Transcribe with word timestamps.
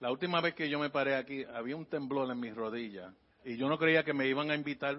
La 0.00 0.12
última 0.12 0.40
vez 0.40 0.54
que 0.54 0.68
yo 0.70 0.78
me 0.78 0.90
paré 0.90 1.16
aquí, 1.16 1.44
había 1.44 1.76
un 1.76 1.86
temblor 1.86 2.30
en 2.30 2.38
mis 2.38 2.54
rodillas 2.54 3.12
y 3.44 3.56
yo 3.56 3.68
no 3.68 3.78
creía 3.78 4.04
que 4.04 4.12
me 4.12 4.28
iban 4.28 4.50
a 4.50 4.54
invitar 4.54 4.98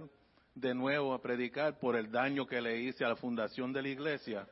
de 0.56 0.74
nuevo 0.74 1.14
a 1.14 1.22
predicar 1.22 1.80
por 1.80 1.96
el 1.96 2.12
daño 2.12 2.46
que 2.46 2.62
le 2.62 2.80
hice 2.82 3.06
a 3.06 3.10
la 3.10 3.16
fundación 3.16 3.72
de 3.72 3.82
la 3.82 3.90
iglesia. 3.90 4.48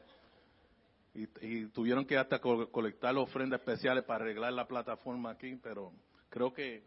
Y, 1.13 1.65
tuvieron 1.67 2.05
que 2.05 2.15
hasta 2.15 2.39
colectar 2.39 3.17
ofrendas 3.17 3.59
especiales 3.59 4.03
para 4.03 4.23
arreglar 4.23 4.53
la 4.53 4.67
plataforma 4.67 5.31
aquí, 5.31 5.55
pero 5.61 5.91
creo 6.29 6.53
que 6.53 6.83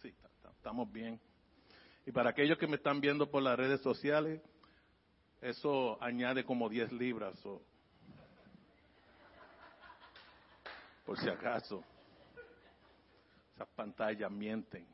sí, 0.00 0.14
estamos 0.56 0.90
bien. 0.90 1.20
Y 2.06 2.12
para 2.12 2.30
aquellos 2.30 2.56
que 2.58 2.68
me 2.68 2.76
están 2.76 3.00
viendo 3.00 3.28
por 3.28 3.42
las 3.42 3.56
redes 3.56 3.80
sociales, 3.80 4.40
eso 5.40 6.00
añade 6.00 6.44
como 6.44 6.68
10 6.68 6.92
libras. 6.92 7.36
por 11.04 11.18
si 11.18 11.28
acaso. 11.28 11.84
Esas 13.56 13.68
pantallas 13.68 14.30
mienten. 14.30 14.86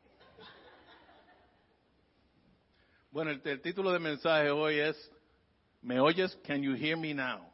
Bueno, 3.11 3.33
el, 3.33 3.61
título 3.61 3.91
del 3.91 4.01
mensaje 4.01 4.53
hoy 4.53 4.79
es, 4.79 5.11
¿me 5.81 5.99
oyes? 5.99 6.37
Can 6.47 6.63
you 6.63 6.75
hear 6.77 6.97
me 6.97 7.13
now? 7.13 7.45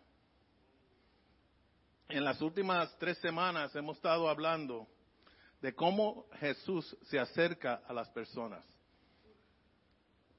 En 2.11 2.25
las 2.25 2.43
últimas 2.43 2.95
tres 2.99 3.17
semanas 3.21 3.75
hemos 3.75 3.97
estado 3.97 4.29
hablando 4.29 4.87
de 5.63 5.75
cómo 5.75 6.27
Jesús 6.41 6.95
se 7.05 7.19
acerca 7.19 7.81
a 7.89 7.95
las 7.95 8.11
personas. 8.11 8.63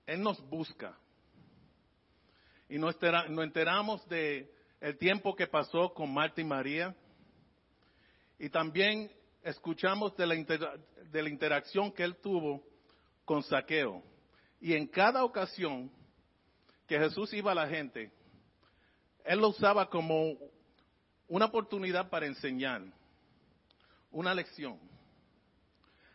Él 0.06 0.22
nos 0.22 0.40
busca. 0.50 0.96
Y 2.70 2.78
nos 2.78 2.96
enteramos 3.02 4.08
de 4.08 4.54
el 4.82 5.00
tiempo 5.00 5.36
que 5.36 5.48
pasó 5.48 5.96
con 5.96 6.14
Marta 6.14 6.40
y 6.42 6.44
María. 6.44 6.96
Y 8.38 8.50
también 8.50 9.12
escuchamos 9.44 10.16
de 10.16 10.28
la, 10.28 10.36
de 10.36 11.22
la 11.24 11.30
interacción 11.30 11.92
que 11.92 12.04
él 12.04 12.16
tuvo 12.18 12.64
con 13.26 13.44
Saqueo. 13.44 14.04
Y 14.60 14.74
en 14.74 14.88
cada 14.88 15.24
ocasión 15.24 15.92
que 16.88 16.98
Jesús 17.00 17.34
iba 17.34 17.52
a 17.52 17.56
la 17.56 17.68
gente, 17.68 18.12
él 19.24 19.40
lo 19.40 19.50
usaba 19.50 19.90
como 19.90 20.38
una 21.28 21.46
oportunidad 21.46 22.10
para 22.10 22.26
enseñar, 22.26 22.82
una 24.12 24.34
lección. 24.34 24.80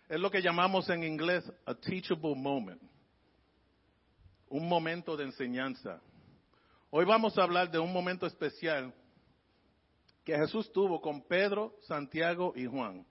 Es 0.08 0.20
lo 0.20 0.30
que 0.30 0.42
llamamos 0.42 0.88
en 0.90 1.04
inglés 1.04 1.50
a 1.64 1.74
teachable 1.74 2.34
moment, 2.34 2.82
un 4.48 4.68
momento 4.68 5.16
de 5.16 5.24
enseñanza. 5.24 6.00
Hoy 6.90 7.04
vamos 7.04 7.38
a 7.38 7.42
hablar 7.42 7.70
de 7.70 7.78
un 7.78 7.92
momento 7.92 8.26
especial 8.26 8.92
que 10.24 10.36
Jesús 10.36 10.72
tuvo 10.72 11.00
con 11.00 11.22
Pedro, 11.22 11.74
Santiago 11.82 12.52
y 12.56 12.66
Juan. 12.66 13.06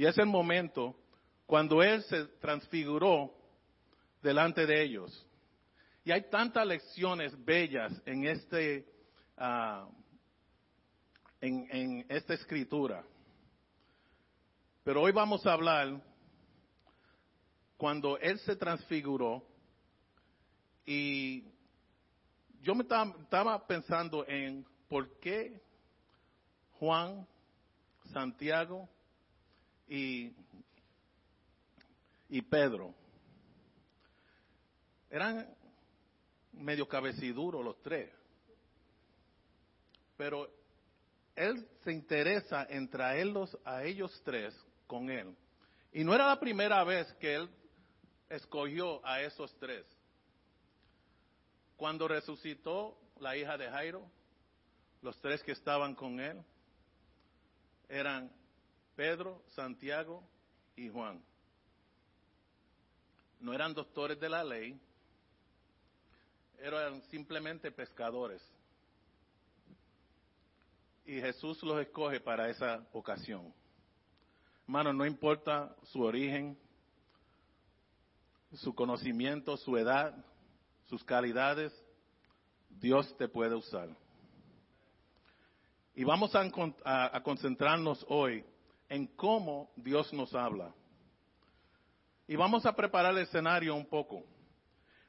Y 0.00 0.06
es 0.06 0.16
el 0.16 0.24
momento 0.24 0.96
cuando 1.44 1.82
Él 1.82 2.02
se 2.04 2.24
transfiguró 2.40 3.34
delante 4.22 4.64
de 4.64 4.82
ellos. 4.82 5.26
Y 6.04 6.10
hay 6.10 6.22
tantas 6.30 6.66
lecciones 6.66 7.34
bellas 7.44 7.92
en, 8.06 8.24
este, 8.24 8.90
ah, 9.36 9.86
en, 11.42 11.68
en 11.70 12.06
esta 12.08 12.32
escritura. 12.32 13.04
Pero 14.84 15.02
hoy 15.02 15.12
vamos 15.12 15.44
a 15.44 15.52
hablar 15.52 16.02
cuando 17.76 18.16
Él 18.16 18.38
se 18.38 18.56
transfiguró 18.56 19.44
y 20.86 21.44
yo 22.62 22.74
me 22.74 22.84
estaba 22.84 23.66
pensando 23.66 24.26
en 24.26 24.64
por 24.88 25.18
qué 25.18 25.60
Juan, 26.78 27.28
Santiago 28.14 28.88
y, 29.90 30.32
y 32.28 32.42
Pedro 32.42 32.94
eran 35.10 35.52
medio 36.52 36.86
cabeciduros 36.86 37.64
los 37.64 37.82
tres. 37.82 38.08
Pero 40.16 40.48
él 41.34 41.66
se 41.82 41.92
interesa 41.92 42.66
en 42.70 42.88
traerlos 42.88 43.58
a 43.64 43.82
ellos 43.82 44.22
tres 44.24 44.54
con 44.86 45.10
él. 45.10 45.34
Y 45.92 46.04
no 46.04 46.14
era 46.14 46.26
la 46.26 46.38
primera 46.38 46.84
vez 46.84 47.12
que 47.14 47.34
él 47.34 47.50
escogió 48.28 49.04
a 49.04 49.20
esos 49.22 49.52
tres. 49.58 49.84
Cuando 51.76 52.06
resucitó 52.06 52.96
la 53.18 53.36
hija 53.36 53.58
de 53.58 53.68
Jairo, 53.68 54.08
los 55.02 55.20
tres 55.20 55.42
que 55.42 55.52
estaban 55.52 55.96
con 55.96 56.20
él, 56.20 56.40
eran 57.88 58.30
Pedro, 59.00 59.42
Santiago 59.54 60.22
y 60.76 60.90
Juan. 60.90 61.24
No 63.40 63.54
eran 63.54 63.72
doctores 63.72 64.20
de 64.20 64.28
la 64.28 64.44
ley, 64.44 64.78
eran 66.58 67.00
simplemente 67.04 67.72
pescadores. 67.72 68.42
Y 71.06 71.18
Jesús 71.18 71.62
los 71.62 71.80
escoge 71.80 72.20
para 72.20 72.50
esa 72.50 72.86
ocasión. 72.92 73.54
Hermano, 74.64 74.92
no 74.92 75.06
importa 75.06 75.74
su 75.84 76.02
origen, 76.02 76.58
su 78.52 78.74
conocimiento, 78.74 79.56
su 79.56 79.78
edad, 79.78 80.14
sus 80.90 81.02
calidades, 81.04 81.72
Dios 82.68 83.16
te 83.16 83.28
puede 83.28 83.54
usar. 83.54 83.88
Y 85.94 86.04
vamos 86.04 86.32
a, 86.34 87.22
concentrarnos 87.22 88.04
hoy 88.10 88.44
en 88.90 89.06
cómo 89.06 89.70
Dios 89.76 90.12
nos 90.12 90.34
habla. 90.34 90.74
Y 92.28 92.36
vamos 92.36 92.66
a 92.66 92.74
preparar 92.74 93.12
el 93.12 93.22
escenario 93.22 93.74
un 93.74 93.86
poco. 93.86 94.22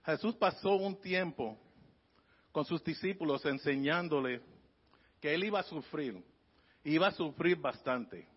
Jesús 0.05 0.35
pasó 0.35 0.75
un 0.75 0.95
tiempo 1.01 1.57
con 2.53 2.63
sus 2.63 2.83
discípulos 2.83 3.45
enseñándole 3.45 4.41
que 5.19 5.33
él 5.33 5.43
iba 5.43 5.59
a 5.59 5.63
sufrir, 5.63 6.23
iba 6.83 7.07
a 7.07 7.11
sufrir 7.11 7.57
bastante. 7.57 8.27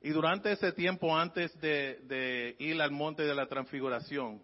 Y 0.00 0.10
durante 0.10 0.52
ese 0.52 0.72
tiempo, 0.72 1.16
antes 1.16 1.58
de, 1.60 2.00
de 2.04 2.56
ir 2.58 2.80
al 2.80 2.92
monte 2.92 3.24
de 3.24 3.34
la 3.34 3.46
transfiguración, 3.46 4.40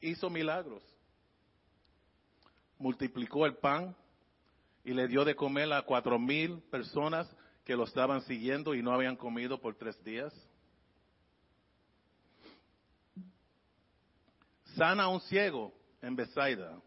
hizo 0.00 0.30
milagros. 0.30 0.82
Multiplicó 2.78 3.46
el 3.46 3.56
pan, 3.56 3.96
y 4.84 4.94
le 4.94 5.06
dio 5.06 5.24
de 5.24 5.34
comer 5.34 5.72
a 5.72 5.82
cuatro 5.82 6.18
mil 6.18 6.62
personas 6.70 7.28
que 7.68 7.76
lo 7.76 7.84
estaban 7.84 8.22
siguiendo 8.22 8.74
y 8.74 8.82
no 8.82 8.94
habían 8.94 9.14
comido 9.14 9.60
por 9.60 9.74
tres 9.74 10.02
días. 10.02 10.32
Sana 14.74 15.02
a 15.02 15.08
un 15.08 15.20
ciego 15.20 15.74
en 16.00 16.16
Bethsaida. 16.16 16.80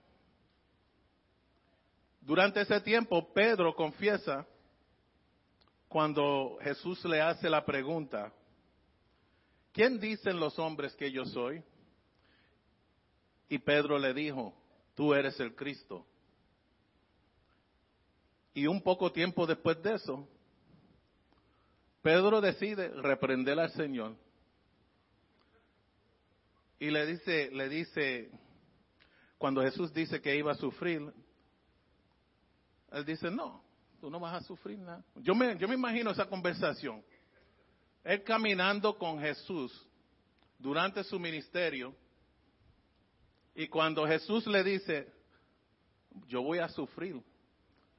Durante 2.20 2.62
ese 2.62 2.82
tiempo, 2.82 3.32
Pedro 3.32 3.76
confiesa 3.76 4.44
cuando 5.88 6.58
Jesús 6.62 7.06
le 7.06 7.22
hace 7.22 7.48
la 7.48 7.64
pregunta, 7.64 8.34
¿quién 9.74 10.00
dicen 10.00 10.40
los 10.40 10.58
hombres 10.58 10.96
que 10.96 11.12
yo 11.12 11.26
soy? 11.26 11.64
Y 13.50 13.60
Pedro 13.60 14.00
le 14.00 14.16
dijo, 14.16 14.52
tú 14.96 15.14
eres 15.14 15.40
el 15.40 15.54
Cristo. 15.54 16.08
Y 18.56 18.66
un 18.66 18.82
poco 18.82 19.12
tiempo 19.12 19.46
después 19.46 19.80
de 19.84 19.94
eso, 19.94 20.28
Pedro 22.02 22.42
decide 22.42 22.90
reprender 22.90 23.60
al 23.60 23.72
Señor. 23.72 24.16
Y 26.80 26.90
le 26.90 27.06
dice, 27.06 27.52
le 27.52 27.70
dice, 27.70 28.32
cuando 29.38 29.62
Jesús 29.62 29.94
dice 29.94 30.20
que 30.20 30.36
iba 30.36 30.52
a 30.52 30.56
sufrir, 30.56 31.14
él 32.92 33.06
dice, 33.06 33.30
no, 33.30 33.64
tú 34.00 34.10
no 34.10 34.20
vas 34.20 34.42
a 34.42 34.46
sufrir 34.46 34.80
nada. 34.80 35.04
Yo 35.16 35.36
me, 35.36 35.58
yo 35.58 35.68
me 35.68 35.76
imagino 35.76 36.10
esa 36.10 36.26
conversación. 36.26 37.04
Él 38.04 38.24
caminando 38.24 38.98
con 38.98 39.20
Jesús 39.20 39.88
durante 40.58 41.04
su 41.04 41.20
ministerio, 41.20 41.96
y 43.54 43.68
cuando 43.68 44.08
Jesús 44.08 44.48
le 44.48 44.64
dice, 44.64 45.12
yo 46.28 46.42
voy 46.42 46.60
a 46.60 46.70
sufrir, 46.70 47.22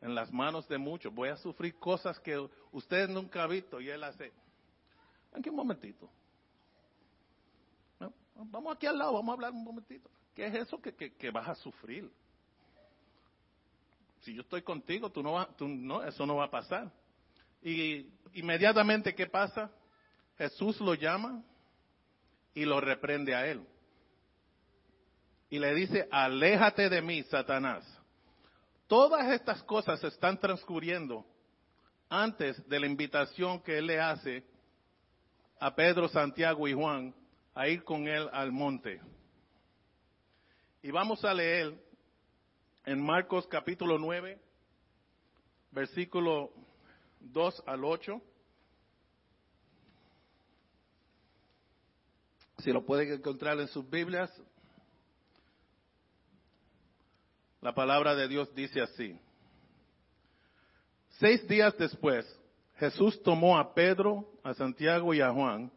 en 0.02 0.14
las 0.14 0.32
manos 0.32 0.68
de 0.68 0.76
muchos. 0.76 1.14
Voy 1.14 1.28
a 1.28 1.36
sufrir 1.36 1.76
cosas 1.76 2.18
que 2.18 2.36
ustedes 2.72 3.08
nunca 3.08 3.44
han 3.44 3.50
visto 3.50 3.80
y 3.80 3.88
él 3.88 4.02
hace. 4.04 4.32
Aquí 5.32 5.48
un 5.48 5.56
momentito. 5.56 6.10
Vamos 8.34 8.74
aquí 8.74 8.86
al 8.86 8.98
lado, 8.98 9.12
vamos 9.12 9.30
a 9.30 9.32
hablar 9.34 9.52
un 9.52 9.62
momentito. 9.62 10.10
¿Qué 10.34 10.46
es 10.46 10.54
eso 10.54 10.80
que, 10.80 10.92
que, 10.94 11.30
vas 11.30 11.48
a 11.48 11.54
sufrir? 11.54 12.10
Si 14.22 14.34
yo 14.34 14.42
estoy 14.42 14.62
contigo, 14.62 15.10
tú 15.10 15.22
no, 15.22 15.46
tú 15.48 15.68
no, 15.68 16.02
eso 16.02 16.26
no 16.26 16.36
va 16.36 16.46
a 16.46 16.50
pasar. 16.50 16.90
Y 17.62 18.08
inmediatamente, 18.32 19.14
¿qué 19.14 19.26
pasa? 19.26 19.70
Jesús 20.38 20.80
lo 20.80 20.94
llama 20.94 21.44
y 22.54 22.64
lo 22.64 22.80
reprende 22.80 23.34
a 23.34 23.46
él. 23.46 23.64
Y 25.50 25.58
le 25.58 25.74
dice, 25.74 26.08
aléjate 26.10 26.88
de 26.88 27.02
mí, 27.02 27.22
Satanás 27.24 28.01
Todas 28.92 29.26
estas 29.32 29.62
cosas 29.62 30.04
están 30.04 30.38
transcurriendo 30.38 31.24
antes 32.10 32.62
de 32.68 32.78
la 32.78 32.84
invitación 32.84 33.62
que 33.62 33.78
Él 33.78 33.86
le 33.86 33.98
hace 33.98 34.44
a 35.58 35.74
Pedro, 35.74 36.08
Santiago 36.08 36.68
y 36.68 36.74
Juan 36.74 37.14
a 37.54 37.68
ir 37.68 37.84
con 37.84 38.06
él 38.06 38.28
al 38.34 38.52
monte. 38.52 39.00
Y 40.82 40.90
vamos 40.90 41.24
a 41.24 41.32
leer 41.32 41.74
en 42.84 43.02
Marcos 43.02 43.46
capítulo 43.46 43.96
9, 43.96 44.38
versículo 45.70 46.52
2 47.20 47.62
al 47.64 47.86
8. 47.86 48.20
Si 52.58 52.70
lo 52.70 52.84
pueden 52.84 53.10
encontrar 53.10 53.58
en 53.58 53.68
sus 53.68 53.88
Biblias, 53.88 54.30
la 57.62 57.72
palabra 57.72 58.14
de 58.14 58.28
Dios 58.28 58.52
dice 58.54 58.82
así. 58.82 59.18
Seis 61.18 61.46
días 61.46 61.74
después, 61.78 62.26
Jesús 62.76 63.22
tomó 63.22 63.56
a 63.56 63.72
Pedro, 63.72 64.28
a 64.42 64.52
Santiago 64.52 65.14
y 65.14 65.20
a 65.20 65.30
Juan 65.30 65.70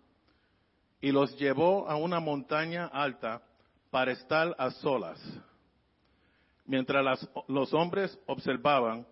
y 0.99 1.11
los 1.11 1.37
llevó 1.37 1.87
a 1.87 1.95
una 1.95 2.19
montaña 2.19 2.87
alta 2.87 3.43
para 3.91 4.11
estar 4.11 4.55
a 4.57 4.71
solas. 4.71 5.21
Mientras 6.65 7.29
los 7.47 7.71
hombres 7.75 8.17
observaban, 8.25 9.05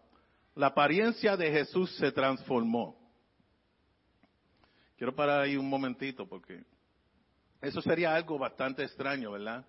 la 0.55 0.67
apariencia 0.67 1.37
de 1.37 1.51
Jesús 1.51 1.95
se 1.97 2.11
transformó. 2.11 2.97
Quiero 4.97 5.13
parar 5.13 5.41
ahí 5.41 5.55
un 5.55 5.69
momentito 5.69 6.27
porque 6.27 6.63
eso 7.61 7.81
sería 7.83 8.15
algo 8.15 8.39
bastante 8.39 8.83
extraño, 8.83 9.31
¿verdad? 9.31 9.63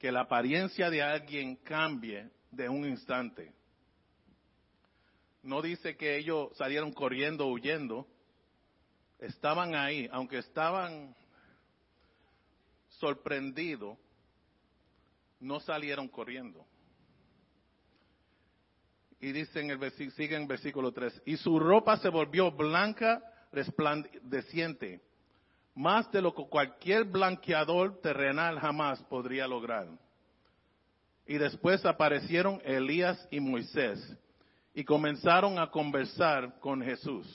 Que 0.00 0.10
la 0.10 0.22
apariencia 0.22 0.90
de 0.90 1.02
alguien 1.02 1.54
cambie 1.56 2.28
de 2.50 2.68
un 2.68 2.84
instante. 2.84 3.52
No 5.42 5.62
dice 5.62 5.96
que 5.96 6.16
ellos 6.16 6.48
salieron 6.56 6.92
corriendo, 6.92 7.46
huyendo. 7.46 8.08
Estaban 9.20 9.76
ahí, 9.76 10.08
aunque 10.10 10.38
estaban 10.38 11.14
sorprendidos, 12.98 13.96
no 15.38 15.60
salieron 15.60 16.08
corriendo. 16.08 16.66
Y 19.20 19.32
dice 19.32 19.60
en 19.60 19.70
el 19.70 19.78
versículo, 19.78 20.16
sigue 20.16 20.36
en 20.36 20.46
versículo 20.46 20.92
3, 20.92 21.22
y 21.26 21.36
su 21.36 21.58
ropa 21.58 21.98
se 21.98 22.08
volvió 22.08 22.50
blanca, 22.50 23.22
resplandeciente, 23.52 25.02
más 25.80 26.12
de 26.12 26.20
lo 26.20 26.34
que 26.34 26.44
cualquier 26.44 27.04
blanqueador 27.04 28.02
terrenal 28.02 28.58
jamás 28.58 29.02
podría 29.04 29.46
lograr. 29.46 29.88
Y 31.26 31.38
después 31.38 31.86
aparecieron 31.86 32.60
Elías 32.64 33.26
y 33.30 33.40
Moisés 33.40 33.98
y 34.74 34.84
comenzaron 34.84 35.58
a 35.58 35.70
conversar 35.70 36.60
con 36.60 36.82
Jesús. 36.82 37.26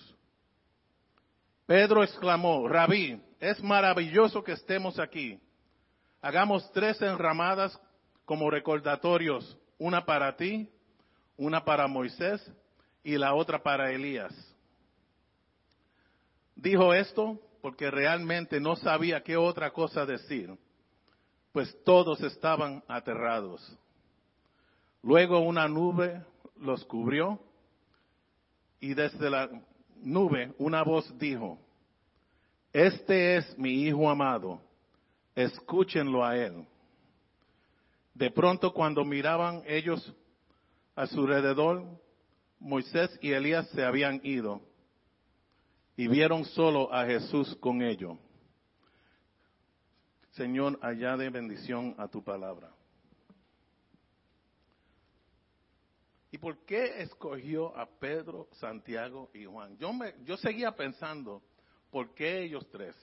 Pedro 1.65 2.03
exclamó, 2.03 2.68
Rabí, 2.68 3.19
es 3.39 3.63
maravilloso 3.63 4.44
que 4.44 4.51
estemos 4.51 5.00
aquí. 5.00 5.39
Hagamos 6.21 6.71
tres 6.71 7.01
enramadas 7.01 7.80
como 8.25 8.51
recordatorios, 8.51 9.57
una 9.80 10.06
para 10.06 10.36
ti, 10.36 10.69
una 11.36 11.65
para 11.65 11.88
Moisés 11.88 12.47
y 13.03 13.18
la 13.18 13.33
otra 13.33 13.63
para 13.63 13.92
Elías. 13.92 14.33
Dijo 16.56 16.94
esto 16.94 17.39
porque 17.66 17.90
realmente 17.90 18.60
no 18.60 18.76
sabía 18.76 19.24
qué 19.24 19.36
otra 19.36 19.72
cosa 19.72 20.06
decir, 20.06 20.56
pues 21.52 21.76
todos 21.84 22.22
estaban 22.22 22.84
aterrados. 22.88 23.76
Luego 25.02 25.40
una 25.40 25.68
nube 25.68 26.24
los 26.60 26.86
cubrió 26.86 27.40
y 28.80 28.94
desde 28.94 29.32
la 29.32 29.50
nube 29.96 30.54
una 30.60 30.84
voz 30.84 31.12
dijo, 31.18 31.58
este 32.72 33.38
es 33.38 33.58
mi 33.58 33.72
Hijo 33.88 34.12
amado, 34.12 34.62
escúchenlo 35.34 36.24
a 36.24 36.38
él. 36.38 36.68
De 38.14 38.30
pronto 38.30 38.74
cuando 38.74 39.04
miraban 39.04 39.64
ellos 39.66 40.14
a 40.96 41.08
su 41.08 41.22
alrededor, 41.22 41.84
Moisés 42.60 43.18
y 43.24 43.32
Elías 43.32 43.68
se 43.70 43.84
habían 43.84 44.22
ido 44.24 44.62
y 45.97 46.07
vieron 46.07 46.44
solo 46.45 46.94
a 46.94 47.06
Jesús 47.06 47.56
con 47.59 47.81
ellos. 47.81 48.18
Señor, 50.31 50.77
añade 50.81 51.30
bendición 51.30 51.95
a 51.97 52.09
tu 52.09 52.21
palabra. 52.21 52.69
¿Y 56.31 56.38
por 56.38 56.65
qué 56.65 57.01
escogió 57.01 57.77
a 57.77 57.86
Pedro, 57.86 58.50
Santiago 58.51 59.31
y 59.33 59.45
Juan? 59.45 59.77
Yo, 59.77 59.94
me, 59.94 60.13
yo 60.25 60.36
seguía 60.36 60.75
pensando, 60.75 61.42
¿por 61.89 62.13
qué 62.13 62.44
ellos 62.44 62.68
tres? 62.69 62.94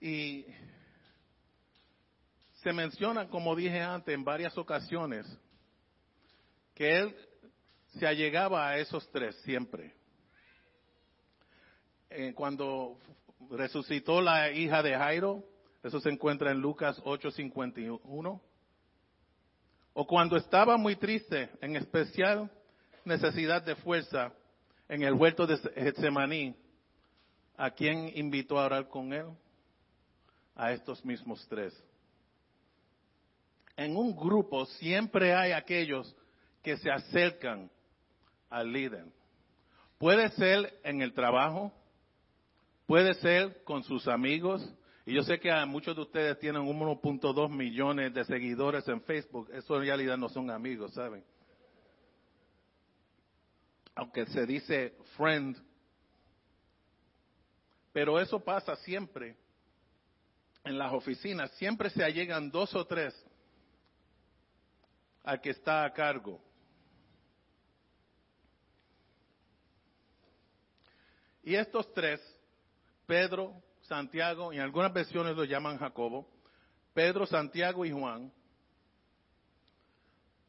Y 0.00 0.46
se 2.62 2.72
menciona, 2.72 3.28
como 3.28 3.56
dije 3.56 3.80
antes, 3.80 4.14
en 4.14 4.22
varias 4.22 4.56
ocasiones, 4.56 5.26
que 6.76 6.96
él 6.96 7.16
se 7.98 8.06
allegaba 8.06 8.68
a 8.68 8.78
esos 8.78 9.10
tres 9.10 9.34
siempre. 9.42 9.95
Eh, 12.18 12.32
cuando 12.32 12.98
resucitó 13.50 14.22
la 14.22 14.50
hija 14.50 14.82
de 14.82 14.96
Jairo, 14.96 15.44
eso 15.82 16.00
se 16.00 16.08
encuentra 16.08 16.50
en 16.50 16.62
Lucas 16.62 16.98
8:51 17.04 18.40
o 19.92 20.06
cuando 20.06 20.38
estaba 20.38 20.78
muy 20.78 20.96
triste, 20.96 21.50
en 21.60 21.76
especial 21.76 22.50
necesidad 23.04 23.62
de 23.62 23.76
fuerza, 23.76 24.32
en 24.88 25.02
el 25.02 25.12
huerto 25.12 25.46
de 25.46 25.58
Getsemaní, 25.58 26.56
¿a 27.54 27.70
quién 27.70 28.10
invitó 28.14 28.58
a 28.58 28.64
orar 28.64 28.88
con 28.88 29.12
él? 29.12 29.26
A 30.54 30.72
estos 30.72 31.04
mismos 31.04 31.46
tres. 31.50 31.78
En 33.76 33.94
un 33.94 34.16
grupo 34.16 34.64
siempre 34.64 35.34
hay 35.34 35.52
aquellos 35.52 36.16
que 36.62 36.78
se 36.78 36.90
acercan 36.90 37.70
al 38.48 38.72
líder. 38.72 39.04
Puede 39.98 40.30
ser 40.30 40.80
en 40.82 41.02
el 41.02 41.12
trabajo, 41.12 41.74
puede 42.86 43.14
ser 43.14 43.62
con 43.64 43.82
sus 43.82 44.08
amigos, 44.08 44.62
y 45.04 45.14
yo 45.14 45.22
sé 45.22 45.38
que 45.38 45.52
a 45.52 45.64
muchos 45.66 45.94
de 45.94 46.02
ustedes 46.02 46.38
tienen 46.40 46.62
1.2 46.62 47.48
millones 47.48 48.12
de 48.12 48.24
seguidores 48.24 48.88
en 48.88 49.00
Facebook. 49.02 49.48
Eso 49.52 49.76
en 49.76 49.82
realidad 49.82 50.16
no 50.16 50.28
son 50.28 50.50
amigos, 50.50 50.92
¿saben? 50.94 51.24
Aunque 53.94 54.26
se 54.26 54.44
dice 54.44 54.96
friend. 55.16 55.56
Pero 57.92 58.18
eso 58.18 58.42
pasa 58.42 58.74
siempre 58.74 59.36
en 60.64 60.76
las 60.76 60.92
oficinas. 60.92 61.52
Siempre 61.52 61.88
se 61.90 62.02
allegan 62.02 62.50
dos 62.50 62.74
o 62.74 62.84
tres 62.84 63.14
al 65.22 65.40
que 65.40 65.50
está 65.50 65.84
a 65.84 65.92
cargo. 65.92 66.40
Y 71.44 71.54
estos 71.54 71.92
tres, 71.94 72.20
Pedro, 73.06 73.62
Santiago, 73.82 74.52
y 74.52 74.56
en 74.56 74.62
algunas 74.62 74.92
versiones 74.92 75.36
lo 75.36 75.44
llaman 75.44 75.78
Jacobo, 75.78 76.28
Pedro, 76.92 77.26
Santiago 77.26 77.84
y 77.84 77.92
Juan. 77.92 78.32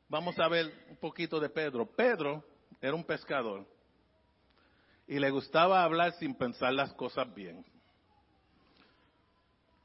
Vamos 0.09 0.39
a 0.39 0.47
ver 0.47 0.73
un 0.89 0.97
poquito 0.97 1.39
de 1.39 1.49
Pedro. 1.49 1.85
Pedro 1.85 2.43
era 2.81 2.95
un 2.95 3.03
pescador 3.03 3.67
y 5.05 5.19
le 5.19 5.29
gustaba 5.29 5.83
hablar 5.83 6.13
sin 6.13 6.35
pensar 6.35 6.73
las 6.73 6.93
cosas 6.93 7.33
bien. 7.33 7.65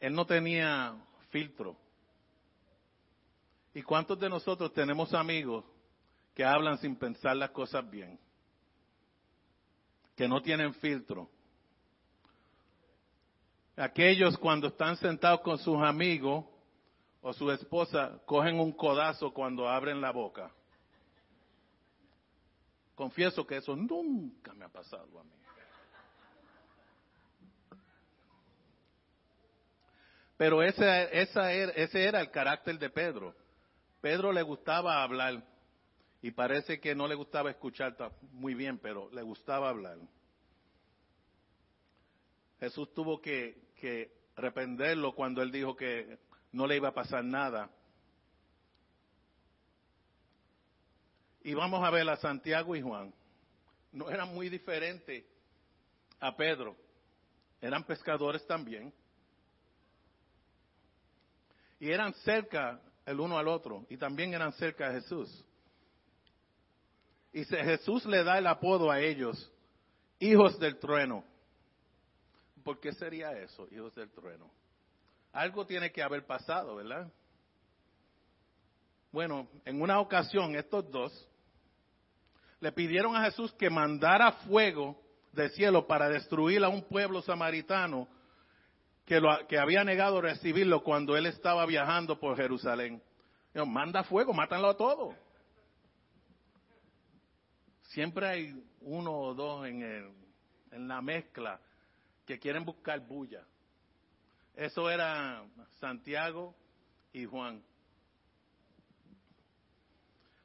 Él 0.00 0.14
no 0.14 0.26
tenía 0.26 0.96
filtro. 1.30 1.76
¿Y 3.74 3.82
cuántos 3.82 4.18
de 4.18 4.28
nosotros 4.28 4.72
tenemos 4.72 5.14
amigos 5.14 5.64
que 6.34 6.44
hablan 6.44 6.78
sin 6.78 6.96
pensar 6.96 7.36
las 7.36 7.50
cosas 7.50 7.88
bien? 7.88 8.18
Que 10.16 10.28
no 10.28 10.42
tienen 10.42 10.74
filtro 10.74 11.30
Aquellos 13.76 14.36
cuando 14.36 14.68
están 14.68 14.96
sentados 14.96 15.40
con 15.40 15.58
sus 15.58 15.82
amigos 15.82 16.44
o 17.20 17.32
su 17.32 17.50
esposa 17.50 18.20
cogen 18.26 18.60
un 18.60 18.72
codazo 18.72 19.32
cuando 19.32 19.68
abren 19.68 20.00
la 20.00 20.10
boca. 20.10 20.50
Confieso 22.94 23.46
que 23.46 23.56
eso 23.56 23.74
nunca 23.74 24.52
me 24.52 24.64
ha 24.64 24.68
pasado 24.68 25.18
a 25.18 25.24
mí. 25.24 25.30
Pero 30.36 30.62
ese, 30.62 31.20
esa 31.20 31.52
era, 31.52 31.72
ese 31.72 32.04
era 32.04 32.20
el 32.20 32.30
carácter 32.30 32.78
de 32.78 32.90
Pedro. 32.90 33.34
Pedro 34.00 34.32
le 34.32 34.42
gustaba 34.42 35.02
hablar 35.02 35.44
y 36.20 36.32
parece 36.32 36.80
que 36.80 36.94
no 36.94 37.06
le 37.06 37.14
gustaba 37.14 37.50
escuchar 37.50 37.96
muy 38.32 38.54
bien, 38.54 38.78
pero 38.78 39.08
le 39.12 39.22
gustaba 39.22 39.68
hablar. 39.68 39.98
Jesús 42.58 42.92
tuvo 42.92 43.20
que, 43.20 43.61
reprenderlo 44.36 45.14
cuando 45.14 45.42
él 45.42 45.50
dijo 45.50 45.76
que 45.76 46.18
no 46.52 46.66
le 46.66 46.76
iba 46.76 46.88
a 46.88 46.94
pasar 46.94 47.24
nada. 47.24 47.70
Y 51.42 51.54
vamos 51.54 51.82
a 51.84 51.90
ver 51.90 52.08
a 52.08 52.16
Santiago 52.16 52.76
y 52.76 52.82
Juan. 52.82 53.12
No 53.90 54.08
eran 54.10 54.32
muy 54.34 54.48
diferentes 54.48 55.24
a 56.20 56.36
Pedro. 56.36 56.76
Eran 57.60 57.84
pescadores 57.84 58.46
también. 58.46 58.92
Y 61.80 61.90
eran 61.90 62.14
cerca 62.14 62.80
el 63.04 63.18
uno 63.18 63.38
al 63.38 63.48
otro. 63.48 63.84
Y 63.88 63.96
también 63.96 64.32
eran 64.34 64.52
cerca 64.52 64.88
de 64.88 65.00
Jesús. 65.00 65.44
Y 67.32 67.44
Jesús 67.44 68.04
le 68.06 68.22
da 68.22 68.38
el 68.38 68.46
apodo 68.46 68.90
a 68.90 69.00
ellos, 69.00 69.50
hijos 70.18 70.58
del 70.58 70.78
trueno. 70.78 71.24
¿Por 72.62 72.80
qué 72.80 72.92
sería 72.92 73.32
eso, 73.32 73.66
hijos 73.70 73.94
del 73.94 74.10
trueno? 74.10 74.50
Algo 75.32 75.66
tiene 75.66 75.90
que 75.90 76.02
haber 76.02 76.26
pasado, 76.26 76.76
¿verdad? 76.76 77.10
Bueno, 79.10 79.48
en 79.64 79.80
una 79.80 80.00
ocasión 80.00 80.54
estos 80.54 80.90
dos 80.90 81.28
le 82.60 82.72
pidieron 82.72 83.16
a 83.16 83.24
Jesús 83.24 83.52
que 83.54 83.68
mandara 83.68 84.32
fuego 84.46 85.00
del 85.32 85.50
cielo 85.50 85.86
para 85.86 86.08
destruir 86.08 86.62
a 86.62 86.68
un 86.68 86.82
pueblo 86.82 87.20
samaritano 87.22 88.08
que, 89.04 89.20
lo, 89.20 89.46
que 89.48 89.58
había 89.58 89.82
negado 89.84 90.20
recibirlo 90.20 90.82
cuando 90.82 91.16
él 91.16 91.26
estaba 91.26 91.66
viajando 91.66 92.20
por 92.20 92.36
Jerusalén. 92.36 93.02
Dijo, 93.52 93.66
manda 93.66 94.04
fuego, 94.04 94.32
mátanlo 94.32 94.68
a 94.68 94.76
todos. 94.76 95.14
Siempre 97.88 98.28
hay 98.28 98.64
uno 98.80 99.12
o 99.12 99.34
dos 99.34 99.66
en, 99.66 99.82
en 100.70 100.88
la 100.88 101.02
mezcla 101.02 101.60
que 102.26 102.38
quieren 102.38 102.64
buscar 102.64 103.00
bulla. 103.00 103.44
Eso 104.54 104.90
era 104.90 105.44
Santiago 105.80 106.54
y 107.12 107.24
Juan. 107.24 107.62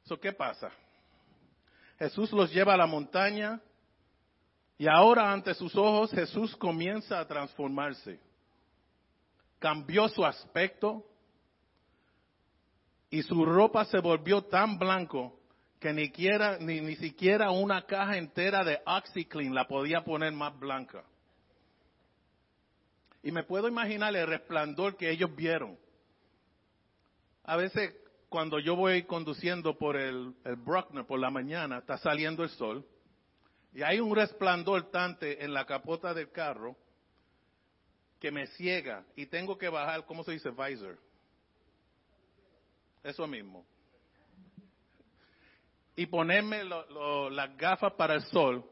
So, 0.04 0.18
¿Qué 0.18 0.32
pasa? 0.32 0.70
Jesús 1.98 2.32
los 2.32 2.52
lleva 2.52 2.74
a 2.74 2.76
la 2.78 2.86
montaña 2.86 3.60
y 4.78 4.88
ahora 4.88 5.32
ante 5.32 5.52
sus 5.54 5.74
ojos 5.76 6.10
Jesús 6.12 6.56
comienza 6.56 7.18
a 7.18 7.26
transformarse. 7.26 8.20
Cambió 9.58 10.08
su 10.08 10.24
aspecto 10.24 11.04
y 13.10 13.22
su 13.22 13.44
ropa 13.44 13.84
se 13.86 13.98
volvió 13.98 14.42
tan 14.44 14.78
blanco 14.78 15.38
que 15.80 15.92
ni, 15.92 16.10
ni, 16.60 16.80
ni 16.80 16.96
siquiera 16.96 17.50
una 17.50 17.86
caja 17.86 18.16
entera 18.16 18.64
de 18.64 18.80
OxyClean 18.86 19.54
la 19.54 19.66
podía 19.66 20.04
poner 20.04 20.32
más 20.32 20.58
blanca. 20.58 21.04
Y 23.22 23.32
me 23.32 23.42
puedo 23.42 23.68
imaginar 23.68 24.14
el 24.14 24.26
resplandor 24.26 24.96
que 24.96 25.10
ellos 25.10 25.34
vieron. 25.34 25.78
A 27.44 27.56
veces 27.56 27.94
cuando 28.28 28.58
yo 28.58 28.76
voy 28.76 29.04
conduciendo 29.04 29.76
por 29.78 29.96
el, 29.96 30.34
el 30.44 30.56
Bruckner 30.56 31.06
por 31.06 31.18
la 31.18 31.30
mañana, 31.30 31.78
está 31.78 31.96
saliendo 31.98 32.42
el 32.42 32.50
sol, 32.50 32.86
y 33.72 33.82
hay 33.82 34.00
un 34.00 34.14
resplandor 34.14 34.90
tante 34.90 35.44
en 35.44 35.52
la 35.52 35.64
capota 35.64 36.12
del 36.14 36.30
carro 36.30 36.76
que 38.18 38.30
me 38.30 38.46
ciega 38.48 39.04
y 39.14 39.26
tengo 39.26 39.56
que 39.56 39.68
bajar, 39.68 40.04
¿cómo 40.04 40.24
se 40.24 40.32
dice? 40.32 40.50
Visor. 40.50 40.98
Eso 43.02 43.26
mismo. 43.26 43.64
Y 45.96 46.06
ponerme 46.06 46.64
las 46.64 47.56
gafas 47.56 47.92
para 47.94 48.14
el 48.14 48.22
sol. 48.24 48.64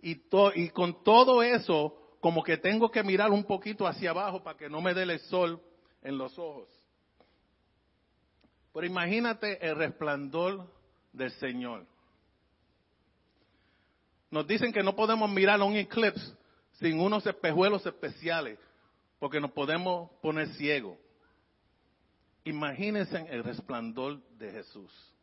Y, 0.00 0.22
y 0.54 0.70
con 0.70 1.02
todo 1.02 1.42
eso, 1.42 2.05
como 2.26 2.42
que 2.42 2.56
tengo 2.56 2.90
que 2.90 3.04
mirar 3.04 3.30
un 3.30 3.44
poquito 3.44 3.86
hacia 3.86 4.10
abajo 4.10 4.42
para 4.42 4.58
que 4.58 4.68
no 4.68 4.80
me 4.80 4.92
dé 4.94 5.04
el 5.04 5.20
sol 5.20 5.62
en 6.02 6.18
los 6.18 6.36
ojos. 6.36 6.68
Pero 8.74 8.84
imagínate 8.84 9.64
el 9.64 9.76
resplandor 9.76 10.66
del 11.12 11.30
Señor. 11.34 11.86
Nos 14.28 14.44
dicen 14.44 14.72
que 14.72 14.82
no 14.82 14.96
podemos 14.96 15.30
mirar 15.30 15.62
un 15.62 15.76
eclipse 15.76 16.36
sin 16.72 16.98
unos 16.98 17.24
espejuelos 17.24 17.86
especiales, 17.86 18.58
porque 19.20 19.38
nos 19.38 19.52
podemos 19.52 20.10
poner 20.20 20.48
ciegos. 20.54 20.98
Imagínense 22.42 23.24
el 23.30 23.44
resplandor 23.44 24.20
de 24.36 24.50
Jesús. 24.50 25.15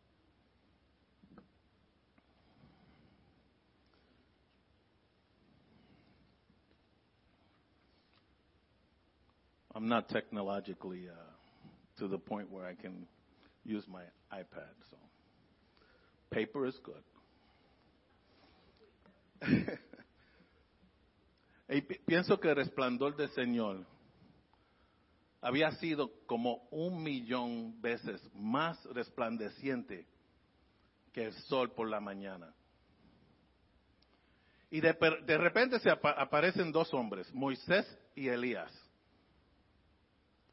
I'm 9.75 9.87
not 9.87 10.09
technologically 10.09 11.07
uh, 11.09 11.99
to 11.99 12.07
the 12.07 12.17
point 12.17 12.51
where 12.51 12.65
I 12.65 12.75
can 12.75 13.07
use 13.63 13.85
my 13.87 14.03
iPad. 14.31 14.73
So 14.89 14.97
paper 16.29 16.65
is 16.67 16.79
good. 16.83 17.03
y 21.69 21.81
pienso 21.81 22.39
que 22.39 22.49
el 22.49 22.55
resplandor 22.55 23.15
del 23.15 23.29
Señor 23.29 23.85
había 25.41 25.71
sido 25.71 26.11
como 26.25 26.67
un 26.71 27.03
millón 27.03 27.81
veces 27.81 28.21
más 28.33 28.81
resplandeciente 28.93 30.07
que 31.11 31.25
el 31.25 31.33
sol 31.33 31.71
por 31.71 31.89
la 31.89 31.99
mañana. 31.99 32.53
Y 34.71 34.81
de, 34.81 34.93
de 35.25 35.37
repente 35.37 35.79
se 35.79 35.89
aparecen 35.89 36.71
dos 36.71 36.93
hombres, 36.93 37.31
Moisés 37.33 37.85
y 38.15 38.29
Elías. 38.29 38.71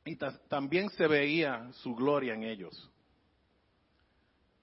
Y 0.04 0.16
también 0.48 0.88
se 0.90 1.06
veía 1.06 1.70
su 1.74 1.94
gloria 1.94 2.34
en 2.34 2.42
ellos. 2.42 2.90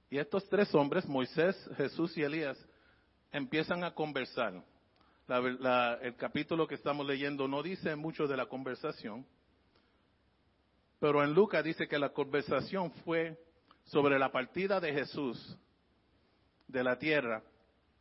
Y 0.10 0.18
estos 0.18 0.48
tres 0.50 0.74
hombres, 0.74 1.06
Moisés, 1.06 1.56
Jesús 1.76 2.18
y 2.18 2.24
Elías, 2.24 2.58
empiezan 3.32 3.84
a 3.84 3.94
conversar. 3.94 4.64
el 5.28 6.16
capítulo 6.16 6.68
que 6.68 6.76
estamos 6.76 7.06
leyendo 7.06 7.48
no 7.48 7.62
dice 7.62 7.96
mucho 7.96 8.28
de 8.28 8.38
la 8.38 8.46
conversación, 8.46 9.26
pero 11.00 11.24
en 11.24 11.34
Lucas 11.34 11.64
dice 11.64 11.88
que 11.88 12.00
la 12.00 12.10
conversación 12.10 12.92
fue 13.04 13.38
sobre 13.86 14.18
la 14.18 14.32
partida 14.32 14.80
de 14.80 14.94
Jesús 14.94 15.58
de 16.68 16.84
la 16.84 16.98
tierra 16.98 17.44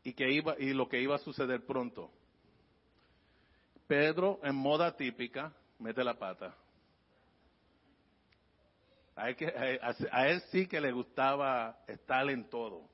y, 0.03 0.13
que 0.13 0.31
iba, 0.31 0.57
y 0.59 0.73
lo 0.73 0.89
que 0.89 1.01
iba 1.01 1.17
a 1.17 1.19
suceder 1.19 1.67
pronto. 1.67 2.11
Pedro, 3.87 4.41
en 4.43 4.55
moda 4.55 4.97
típica, 4.97 5.53
mete 5.79 6.03
la 6.03 6.19
pata. 6.19 6.57
A 9.17 9.31
él, 9.31 9.81
a 10.13 10.29
él 10.29 10.43
sí 10.53 10.67
que 10.67 10.81
le 10.81 10.93
gustaba 10.93 11.79
estar 11.89 12.29
en 12.29 12.49
todo. 12.49 12.89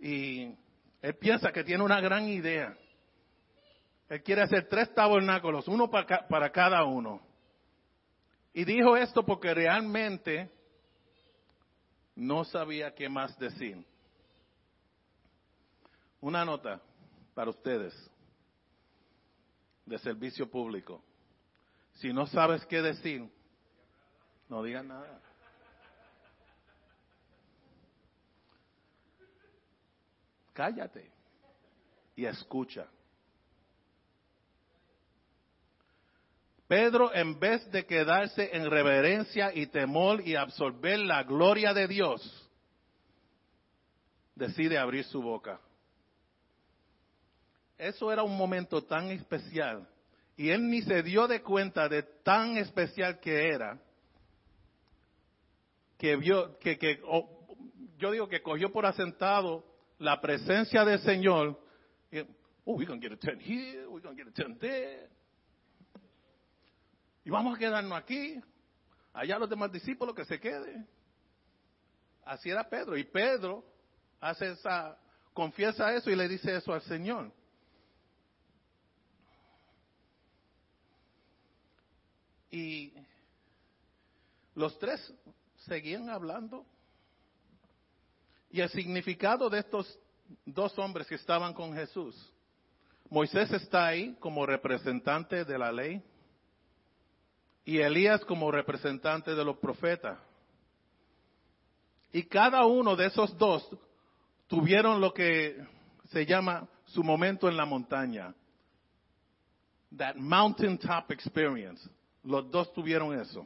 Y 0.00 0.54
él 1.02 1.14
piensa 1.16 1.52
que 1.52 1.64
tiene 1.64 1.82
una 1.82 2.00
gran 2.00 2.28
idea. 2.28 2.76
Él 4.08 4.22
quiere 4.22 4.42
hacer 4.42 4.68
tres 4.68 4.92
tabernáculos, 4.94 5.68
uno 5.68 5.90
para, 5.90 6.26
para 6.28 6.50
cada 6.50 6.84
uno. 6.84 7.20
Y 8.52 8.64
dijo 8.64 8.96
esto 8.96 9.24
porque 9.24 9.54
realmente 9.54 10.50
no 12.16 12.44
sabía 12.44 12.94
qué 12.94 13.08
más 13.08 13.38
decir. 13.38 13.84
Una 16.20 16.44
nota 16.44 16.80
para 17.34 17.50
ustedes 17.50 17.94
de 19.86 19.98
servicio 19.98 20.50
público. 20.50 21.02
Si 21.94 22.12
no 22.12 22.26
sabes 22.26 22.64
qué 22.66 22.82
decir, 22.82 23.30
no 24.50 24.64
digas 24.64 24.84
nada. 24.84 25.20
Cállate 30.52 31.10
y 32.16 32.26
escucha. 32.26 32.86
Pedro, 36.66 37.14
en 37.14 37.38
vez 37.38 37.68
de 37.70 37.86
quedarse 37.86 38.50
en 38.52 38.68
reverencia 38.68 39.52
y 39.54 39.66
temor 39.66 40.20
y 40.26 40.36
absorber 40.36 40.98
la 40.98 41.22
gloria 41.22 41.72
de 41.72 41.88
Dios, 41.88 42.50
decide 44.34 44.78
abrir 44.78 45.04
su 45.04 45.22
boca. 45.22 45.60
Eso 47.78 48.12
era 48.12 48.22
un 48.22 48.36
momento 48.36 48.82
tan 48.84 49.10
especial 49.10 49.88
y 50.36 50.50
él 50.50 50.68
ni 50.68 50.82
se 50.82 51.02
dio 51.02 51.26
de 51.28 51.42
cuenta 51.42 51.88
de 51.88 52.02
tan 52.02 52.56
especial 52.56 53.20
que 53.20 53.48
era 53.48 53.80
que 56.00 56.16
vio, 56.16 56.58
que, 56.58 56.78
que 56.78 56.98
yo 57.98 58.10
digo 58.10 58.26
que 58.26 58.40
cogió 58.42 58.72
por 58.72 58.86
asentado 58.86 59.66
la 59.98 60.18
presencia 60.18 60.82
del 60.82 60.98
Señor. 61.00 61.60
oh, 62.64 62.74
we're 62.74 62.86
going 62.86 62.98
to 62.98 63.06
get 63.06 63.12
a 63.12 63.20
tent 63.20 63.42
here, 63.42 63.86
we're 63.86 64.00
going 64.00 64.16
to 64.16 64.24
get 64.24 64.32
a 64.32 64.34
tent 64.34 64.58
there. 64.60 65.10
Y 67.22 67.30
vamos 67.30 67.54
a 67.54 67.58
quedarnos 67.58 67.92
aquí. 67.92 68.40
Allá 69.12 69.38
los 69.38 69.50
demás 69.50 69.70
discípulos 69.70 70.14
que 70.14 70.24
se 70.24 70.40
queden. 70.40 70.88
Así 72.24 72.48
era 72.48 72.66
Pedro. 72.66 72.96
Y 72.96 73.04
Pedro 73.04 73.62
hace 74.20 74.52
esa, 74.52 74.98
confiesa 75.34 75.94
eso 75.94 76.10
y 76.10 76.16
le 76.16 76.28
dice 76.28 76.56
eso 76.56 76.72
al 76.72 76.80
Señor. 76.82 77.30
Y 82.50 82.94
los 84.54 84.78
tres 84.78 85.12
seguían 85.60 86.08
hablando. 86.10 86.66
Y 88.50 88.60
el 88.60 88.68
significado 88.70 89.48
de 89.48 89.60
estos 89.60 89.98
dos 90.44 90.78
hombres 90.78 91.06
que 91.06 91.14
estaban 91.14 91.54
con 91.54 91.74
Jesús 91.74 92.14
Moisés 93.10 93.50
está 93.50 93.88
ahí 93.88 94.14
como 94.20 94.46
representante 94.46 95.44
de 95.44 95.58
la 95.58 95.72
ley 95.72 96.00
y 97.64 97.78
Elías 97.78 98.24
como 98.24 98.52
representante 98.52 99.34
de 99.34 99.44
los 99.44 99.58
profetas. 99.58 100.16
Y 102.12 102.22
cada 102.22 102.64
uno 102.66 102.94
de 102.94 103.06
esos 103.06 103.36
dos 103.36 103.68
tuvieron 104.46 105.00
lo 105.00 105.12
que 105.12 105.56
se 106.10 106.24
llama 106.24 106.68
su 106.86 107.02
momento 107.02 107.48
en 107.48 107.56
la 107.56 107.64
montaña. 107.64 108.32
That 109.96 110.14
mountaintop 110.14 111.10
experience. 111.10 111.88
Los 112.22 112.48
dos 112.48 112.72
tuvieron 112.72 113.20
eso. 113.20 113.44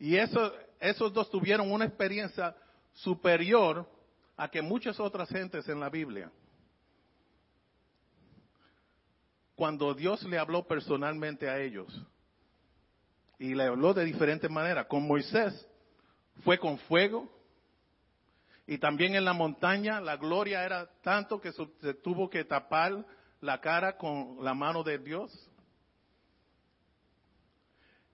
Y 0.00 0.16
eso, 0.16 0.52
esos 0.80 1.12
dos 1.12 1.30
tuvieron 1.30 1.70
una 1.70 1.84
experiencia 1.84 2.56
superior 2.94 3.86
a 4.34 4.48
que 4.48 4.62
muchas 4.62 4.98
otras 4.98 5.28
gentes 5.28 5.68
en 5.68 5.78
la 5.78 5.90
Biblia. 5.90 6.32
Cuando 9.54 9.92
Dios 9.92 10.22
le 10.22 10.38
habló 10.38 10.66
personalmente 10.66 11.50
a 11.50 11.60
ellos, 11.60 12.02
y 13.38 13.54
le 13.54 13.64
habló 13.64 13.92
de 13.92 14.06
diferentes 14.06 14.50
maneras, 14.50 14.86
con 14.86 15.06
Moisés 15.06 15.68
fue 16.44 16.58
con 16.58 16.78
fuego, 16.78 17.28
y 18.66 18.78
también 18.78 19.14
en 19.14 19.26
la 19.26 19.34
montaña 19.34 20.00
la 20.00 20.16
gloria 20.16 20.64
era 20.64 20.86
tanto 21.02 21.42
que 21.42 21.52
se 21.52 21.94
tuvo 21.94 22.30
que 22.30 22.44
tapar 22.44 23.04
la 23.42 23.60
cara 23.60 23.98
con 23.98 24.42
la 24.42 24.54
mano 24.54 24.82
de 24.82 24.98
Dios. 24.98 25.50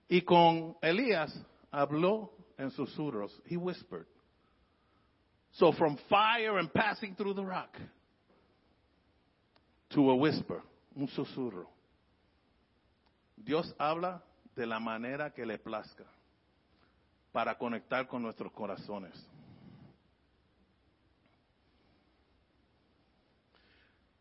Y 0.09 0.21
con 0.21 0.75
Elías 0.81 1.33
habló 1.71 2.31
en 2.57 2.71
susurros. 2.71 3.31
He 3.45 3.57
whispered. 3.57 4.05
So 5.51 5.71
from 5.71 5.97
fire 6.09 6.59
and 6.59 6.71
passing 6.71 7.15
through 7.15 7.33
the 7.33 7.45
rock 7.45 7.75
to 9.91 10.11
a 10.11 10.15
whisper, 10.15 10.61
un 10.95 11.07
susurro. 11.07 11.67
Dios 13.35 13.73
habla 13.79 14.21
de 14.55 14.65
la 14.65 14.79
manera 14.79 15.31
que 15.31 15.45
le 15.45 15.57
plazca 15.57 16.05
para 17.31 17.57
conectar 17.57 18.07
con 18.07 18.21
nuestros 18.21 18.51
corazones. 18.51 19.13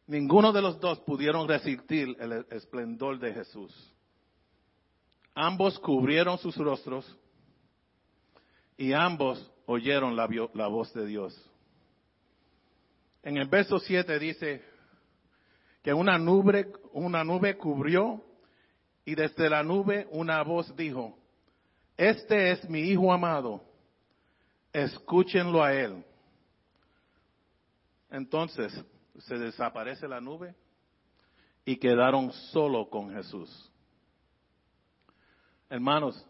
Ninguno 0.06 0.52
de 0.52 0.62
los 0.62 0.78
dos 0.78 1.00
pudieron 1.00 1.48
resistir 1.48 2.16
el 2.20 2.46
esplendor 2.50 3.18
de 3.18 3.32
Jesús. 3.32 3.72
Ambos 5.34 5.78
cubrieron 5.80 6.38
sus 6.38 6.56
rostros 6.56 7.04
y 8.76 8.92
ambos 8.92 9.50
oyeron 9.66 10.16
la, 10.16 10.26
voz 10.68 10.92
de 10.92 11.06
Dios. 11.06 11.34
En 13.22 13.36
el 13.36 13.48
verso 13.48 13.78
7 13.78 14.18
dice 14.18 14.62
que 15.82 15.92
una 15.92 16.18
nube, 16.18 16.72
una 16.92 17.24
nube 17.24 17.56
cubrió 17.56 18.22
y 19.04 19.14
desde 19.14 19.48
la 19.48 19.62
nube 19.62 20.06
una 20.10 20.42
voz 20.42 20.74
dijo, 20.76 21.18
este 21.96 22.52
es 22.52 22.68
mi 22.68 22.80
Hijo 22.80 23.12
amado, 23.12 23.62
escúchenlo 24.72 25.62
a 25.62 25.72
él. 25.72 26.04
Entonces 28.10 28.72
se 29.18 29.38
desaparece 29.38 30.06
la 30.06 30.20
nube 30.20 30.54
y 31.64 31.76
quedaron 31.76 32.32
solo 32.52 32.88
con 32.88 33.12
Jesús. 33.12 33.72
Hermanos, 35.68 36.24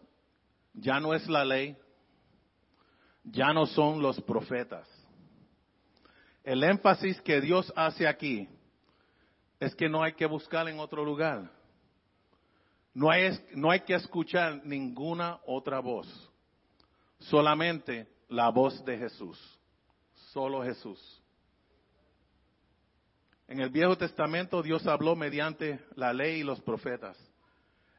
ya 0.73 0.99
no 0.99 1.13
es 1.13 1.27
la 1.27 1.45
ley, 1.45 1.77
ya 3.31 3.53
no 3.53 3.65
son 3.65 4.01
los 4.01 4.21
profetas. 4.21 4.87
El 6.43 6.63
énfasis 6.63 7.19
que 7.21 7.41
Dios 7.41 7.71
hace 7.75 8.07
aquí 8.07 8.47
es 9.59 9.75
que 9.75 9.89
no 9.89 10.01
hay 10.01 10.13
que 10.13 10.25
buscar 10.25 10.67
en 10.69 10.79
otro 10.79 11.03
lugar. 11.03 11.51
No 12.93 13.11
hay, 13.11 13.37
no 13.53 13.69
hay 13.69 13.81
que 13.81 13.95
escuchar 13.95 14.65
ninguna 14.65 15.39
otra 15.45 15.79
voz. 15.79 16.07
Solamente 17.19 18.07
la 18.29 18.49
voz 18.49 18.83
de 18.85 18.97
Jesús. 18.97 19.39
Solo 20.31 20.63
Jesús. 20.63 21.21
En 23.47 23.59
el 23.59 23.69
Viejo 23.69 23.97
Testamento 23.97 24.61
Dios 24.61 24.85
habló 24.87 25.15
mediante 25.15 25.79
la 25.95 26.13
ley 26.13 26.41
y 26.41 26.43
los 26.43 26.61
profetas. 26.61 27.17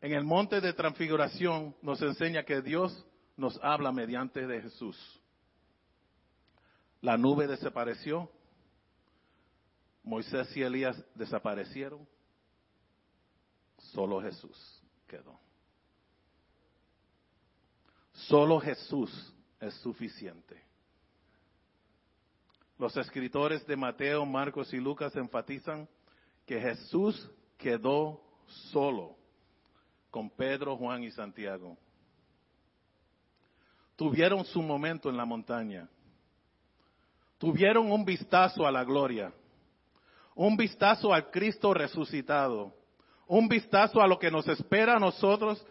En 0.00 0.12
el 0.12 0.24
monte 0.24 0.60
de 0.60 0.72
transfiguración 0.72 1.74
nos 1.82 2.00
enseña 2.02 2.44
que 2.44 2.60
Dios 2.60 3.04
nos 3.36 3.58
habla 3.62 3.92
mediante 3.92 4.46
de 4.46 4.62
Jesús. 4.62 5.17
La 7.00 7.16
nube 7.16 7.46
desapareció. 7.46 8.30
Moisés 10.02 10.56
y 10.56 10.62
Elías 10.62 10.96
desaparecieron. 11.14 12.06
Solo 13.78 14.20
Jesús 14.20 14.82
quedó. 15.06 15.38
Solo 18.12 18.58
Jesús 18.60 19.34
es 19.60 19.74
suficiente. 19.74 20.60
Los 22.78 22.96
escritores 22.96 23.66
de 23.66 23.76
Mateo, 23.76 24.24
Marcos 24.24 24.72
y 24.72 24.78
Lucas 24.78 25.14
enfatizan 25.16 25.88
que 26.46 26.60
Jesús 26.60 27.30
quedó 27.56 28.20
solo 28.70 29.16
con 30.10 30.30
Pedro, 30.30 30.76
Juan 30.76 31.02
y 31.02 31.10
Santiago. 31.10 31.76
Tuvieron 33.96 34.44
su 34.44 34.62
momento 34.62 35.10
en 35.10 35.16
la 35.16 35.24
montaña 35.24 35.88
tuvieron 37.38 37.90
un 37.90 38.04
vistazo 38.04 38.66
a 38.66 38.70
la 38.70 38.84
gloria, 38.84 39.32
un 40.34 40.56
vistazo 40.56 41.12
al 41.12 41.30
Cristo 41.30 41.72
resucitado, 41.72 42.74
un 43.26 43.48
vistazo 43.48 44.00
a 44.02 44.06
lo 44.06 44.18
que 44.18 44.30
nos 44.30 44.46
espera 44.48 44.96
a 44.96 45.00
nosotros 45.00 45.64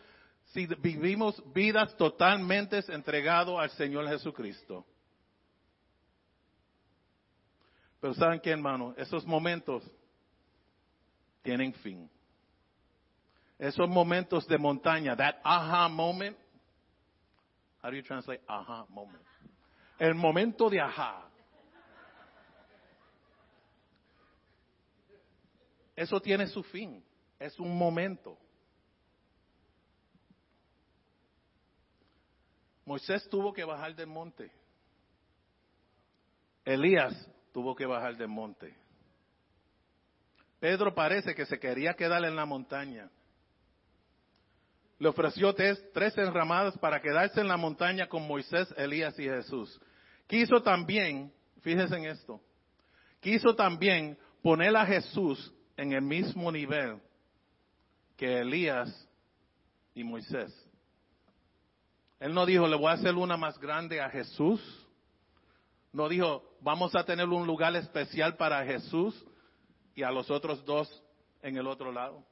si 0.45 0.65
vivimos 0.65 1.41
vidas 1.53 1.95
totalmente 1.97 2.79
entregadas 2.87 3.55
al 3.57 3.69
Señor 3.71 4.07
Jesucristo. 4.07 4.85
Pero 7.99 8.13
¿saben 8.13 8.39
qué, 8.39 8.51
hermano? 8.51 8.93
Esos 8.97 9.25
momentos 9.25 9.83
tienen 11.41 11.73
fin. 11.73 12.09
Esos 13.57 13.89
momentos 13.89 14.47
de 14.47 14.57
montaña, 14.57 15.15
that 15.15 15.35
aha 15.43 15.89
moment. 15.89 16.37
How 17.81 17.89
do 17.89 17.95
you 17.95 18.03
translate 18.03 18.41
aha 18.47 18.85
moment? 18.89 19.23
El 19.99 20.13
momento 20.13 20.69
de 20.69 20.79
aha. 20.79 21.27
Eso 25.97 26.21
tiene 26.21 26.45
su 26.45 26.61
fin, 26.61 27.03
es 27.39 27.59
un 27.59 27.75
momento. 27.75 28.37
Moisés 32.85 33.27
tuvo 33.27 33.51
que 33.51 33.63
bajar 33.63 33.95
del 33.95 34.05
monte. 34.05 34.51
Elías 36.63 37.13
tuvo 37.51 37.75
que 37.75 37.87
bajar 37.87 38.15
del 38.15 38.27
monte. 38.27 38.75
Pedro 40.59 40.93
parece 40.93 41.33
que 41.33 41.47
se 41.47 41.59
quería 41.59 41.95
quedar 41.95 42.23
en 42.25 42.35
la 42.35 42.45
montaña. 42.45 43.09
Le 44.99 45.09
ofreció 45.09 45.53
tres, 45.55 45.83
enramadas 46.17 46.77
para 46.77 47.01
quedarse 47.01 47.41
en 47.41 47.47
la 47.47 47.57
montaña 47.57 48.07
con 48.07 48.27
Moisés, 48.27 48.71
Elías 48.77 49.17
y 49.17 49.23
Jesús. 49.23 49.81
Quiso 50.27 50.61
también, 50.61 51.33
fíjense 51.61 51.95
en 51.95 52.05
esto, 52.05 52.39
quiso 53.19 53.55
también 53.55 54.15
poner 54.43 54.75
a 54.75 54.85
Jesús 54.85 55.53
en 55.77 55.93
el 55.93 56.01
mismo 56.01 56.51
nivel 56.51 56.99
que 58.17 58.39
Elías 58.39 59.07
y 59.93 60.03
Moisés. 60.03 60.51
Él 62.19 62.33
no 62.33 62.47
dijo, 62.47 62.67
le 62.67 62.75
voy 62.75 62.87
a 62.87 62.93
hacer 62.93 63.13
una 63.13 63.37
más 63.37 63.59
grande 63.59 64.01
a 64.01 64.09
Jesús. 64.09 64.59
No 65.93 66.09
dijo, 66.09 66.43
vamos 66.61 66.95
a 66.95 67.05
tener 67.05 67.27
un 67.29 67.45
lugar 67.45 67.75
especial 67.75 68.35
para 68.35 68.65
Jesús 68.65 69.23
y 69.93 70.01
a 70.01 70.11
los 70.11 70.29
otros 70.31 70.65
dos 70.65 71.03
en 71.43 71.57
el 71.57 71.67
otro 71.67 71.91
lado. 71.91 72.25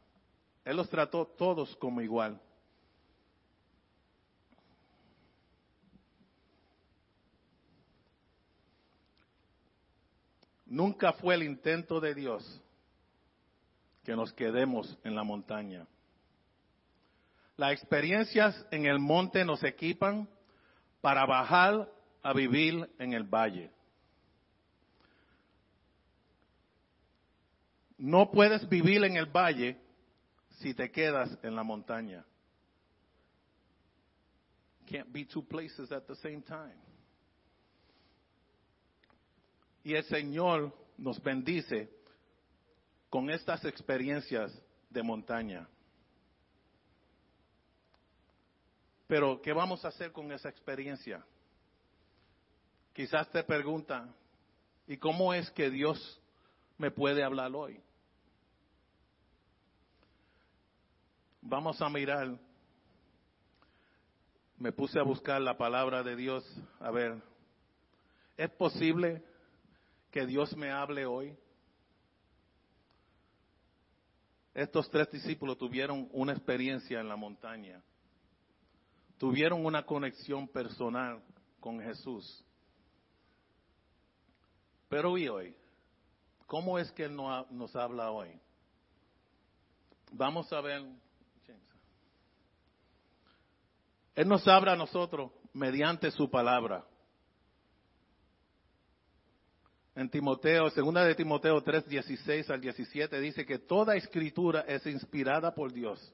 Él 0.63 0.75
los 0.77 0.89
trató 0.89 1.27
todos 1.27 1.75
como 1.75 2.01
igual. 2.01 2.41
Nunca 10.65 11.13
fue 11.13 11.35
el 11.35 11.43
intento 11.43 11.99
de 11.99 12.15
Dios 12.15 12.64
que 14.05 14.15
nos 14.15 14.31
quedemos 14.33 14.97
en 15.03 15.15
la 15.15 15.23
montaña. 15.23 15.87
Las 17.57 17.73
experiencias 17.73 18.65
en 18.69 18.85
el 18.85 18.99
monte 18.99 19.43
nos 19.43 19.63
equipan 19.63 20.29
para 21.01 21.25
bajar 21.25 21.91
a 22.21 22.33
vivir 22.33 22.87
en 22.99 23.13
el 23.13 23.23
valle. 23.23 23.71
No 27.97 28.29
puedes 28.29 28.67
vivir 28.69 29.03
en 29.03 29.17
el 29.17 29.25
valle 29.25 29.79
si 30.59 30.73
te 30.73 30.91
quedas 30.91 31.37
en 31.41 31.55
la 31.55 31.63
montaña. 31.63 32.25
Can't 34.85 35.11
be 35.11 35.25
two 35.25 35.43
places 35.43 35.91
at 35.91 36.03
the 36.05 36.15
same 36.15 36.43
time. 36.43 36.75
Y 39.83 39.95
el 39.95 40.03
Señor 40.03 40.75
nos 40.97 41.21
bendice 41.23 41.89
con 43.15 43.29
estas 43.29 43.63
experiencias 43.63 44.51
de 44.89 45.01
montaña. 45.01 45.65
Pero, 49.07 49.41
¿qué 49.41 49.53
vamos 49.53 49.85
a 49.85 49.87
hacer 49.87 50.11
con 50.11 50.33
esa 50.33 50.49
experiencia? 50.49 51.25
Quizás 52.91 53.31
te 53.31 53.41
pregunta, 53.41 54.13
¿y 54.85 54.97
cómo 54.97 55.33
es 55.33 55.49
que 55.51 55.69
Dios 55.69 56.21
me 56.77 56.91
puede 56.91 57.23
hablar 57.23 57.55
hoy? 57.55 57.79
Vamos 61.39 61.81
a 61.81 61.87
mirar. 61.87 62.37
Me 64.57 64.73
puse 64.73 64.99
a 64.99 65.03
buscar 65.03 65.39
la 65.39 65.57
palabra 65.57 66.03
de 66.03 66.17
Dios. 66.17 66.43
A 66.81 66.91
ver, 66.91 67.23
¿es 68.35 68.49
posible 68.49 69.23
que 70.11 70.25
Dios 70.25 70.53
me 70.57 70.69
hable 70.69 71.05
hoy? 71.05 71.33
Estos 74.55 74.89
tres 74.89 75.11
discípulos 75.11 75.57
tuvieron 75.57 76.07
una 76.13 76.31
experiencia 76.31 77.01
en 77.01 77.09
la 77.09 77.17
montaña. 77.17 77.83
Tuvieron 79.17 79.65
una 79.65 79.85
conexión 79.85 80.47
personal 80.47 81.21
con 81.59 81.81
Jesús. 81.81 82.41
Pero 84.87 85.17
¿y 85.17 85.27
hoy? 85.27 85.57
¿Cómo 86.45 86.79
es 86.79 86.89
que 86.93 87.03
Él 87.03 87.17
nos 87.17 87.75
habla 87.75 88.11
hoy? 88.11 88.39
Vamos 90.13 90.51
a 90.53 90.61
ver. 90.61 90.83
Él 94.15 94.27
nos 94.29 94.47
habla 94.47 94.71
a 94.71 94.77
nosotros 94.77 95.33
mediante 95.51 96.09
su 96.11 96.29
palabra. 96.29 96.85
En 99.95 100.09
Timoteo, 100.09 100.69
segunda 100.71 101.05
de 101.05 101.15
Timoteo 101.15 101.61
3, 101.61 101.87
16 101.87 102.49
al 102.49 102.59
17 102.59 103.17
dice 103.21 103.45
que 103.45 103.59
toda 103.59 103.95
escritura 103.95 104.61
es 104.67 104.85
inspirada 104.85 105.55
por 105.55 105.71
Dios 105.71 106.13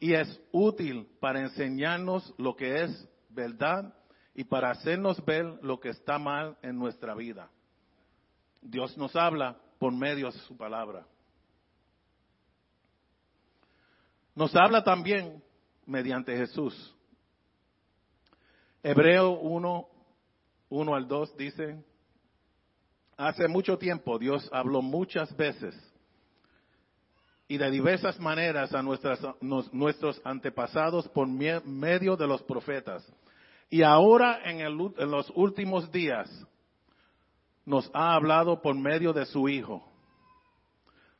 y 0.00 0.14
es 0.14 0.40
útil 0.50 1.06
para 1.20 1.40
enseñarnos 1.40 2.34
lo 2.38 2.56
que 2.56 2.84
es 2.84 3.08
verdad 3.28 3.94
y 4.34 4.44
para 4.44 4.70
hacernos 4.70 5.22
ver 5.26 5.44
lo 5.62 5.78
que 5.78 5.90
está 5.90 6.18
mal 6.18 6.56
en 6.62 6.78
nuestra 6.78 7.14
vida. 7.14 7.50
Dios 8.62 8.96
nos 8.96 9.14
habla 9.14 9.58
por 9.78 9.92
medio 9.92 10.30
de 10.30 10.38
su 10.40 10.56
palabra. 10.56 11.06
Nos 14.34 14.54
habla 14.56 14.82
también 14.82 15.42
mediante 15.84 16.34
Jesús. 16.34 16.94
Hebreo 18.82 19.32
1, 19.32 19.88
1 20.68 20.94
al 20.94 21.08
2 21.08 21.36
dice, 21.36 21.84
Hace 23.16 23.48
mucho 23.48 23.78
tiempo 23.78 24.18
Dios 24.18 24.48
habló 24.52 24.82
muchas 24.82 25.34
veces 25.36 25.74
y 27.48 27.56
de 27.56 27.70
diversas 27.70 28.18
maneras 28.18 28.74
a 28.74 28.82
nuestros 28.82 30.20
antepasados 30.24 31.08
por 31.08 31.26
medio 31.28 32.16
de 32.16 32.26
los 32.26 32.42
profetas. 32.42 33.06
Y 33.70 33.82
ahora 33.82 34.40
en, 34.44 34.60
en 34.60 35.10
los 35.10 35.32
últimos 35.34 35.90
días 35.90 36.28
nos 37.64 37.90
ha 37.94 38.14
hablado 38.14 38.60
por 38.60 38.74
medio 38.74 39.12
de 39.12 39.26
su 39.26 39.48
Hijo. 39.48 39.82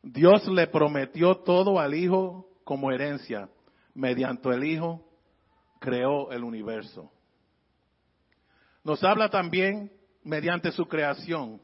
Dios 0.02 0.46
le 0.48 0.66
prometió 0.66 1.36
todo 1.36 1.78
al 1.78 1.94
Hijo 1.94 2.46
como 2.64 2.92
herencia. 2.92 3.48
Mediante 3.94 4.48
el 4.50 4.64
Hijo 4.64 5.02
creó 5.80 6.30
el 6.30 6.44
universo. 6.44 7.10
Nos 8.84 9.02
habla 9.02 9.30
también 9.30 9.90
mediante 10.22 10.70
su 10.72 10.86
creación 10.86 11.60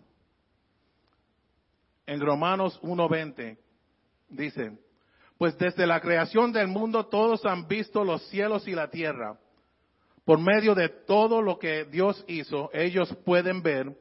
en 2.07 2.21
Romanos 2.21 2.81
1.20 2.83 3.59
dice, 4.29 4.79
pues 5.39 5.57
desde 5.59 5.87
la 5.87 6.01
creación 6.01 6.53
del 6.53 6.69
mundo 6.69 7.07
todos 7.07 7.45
han 7.45 7.67
visto 7.67 8.05
los 8.05 8.23
cielos 8.29 8.67
y 8.69 8.73
la 8.73 8.91
tierra. 8.91 9.39
Por 10.25 10.39
medio 10.39 10.75
de 10.75 10.89
todo 10.89 11.43
lo 11.43 11.59
que 11.59 11.85
Dios 11.85 12.25
hizo, 12.29 12.71
ellos 12.73 13.13
pueden 13.25 13.63
ver 13.63 13.97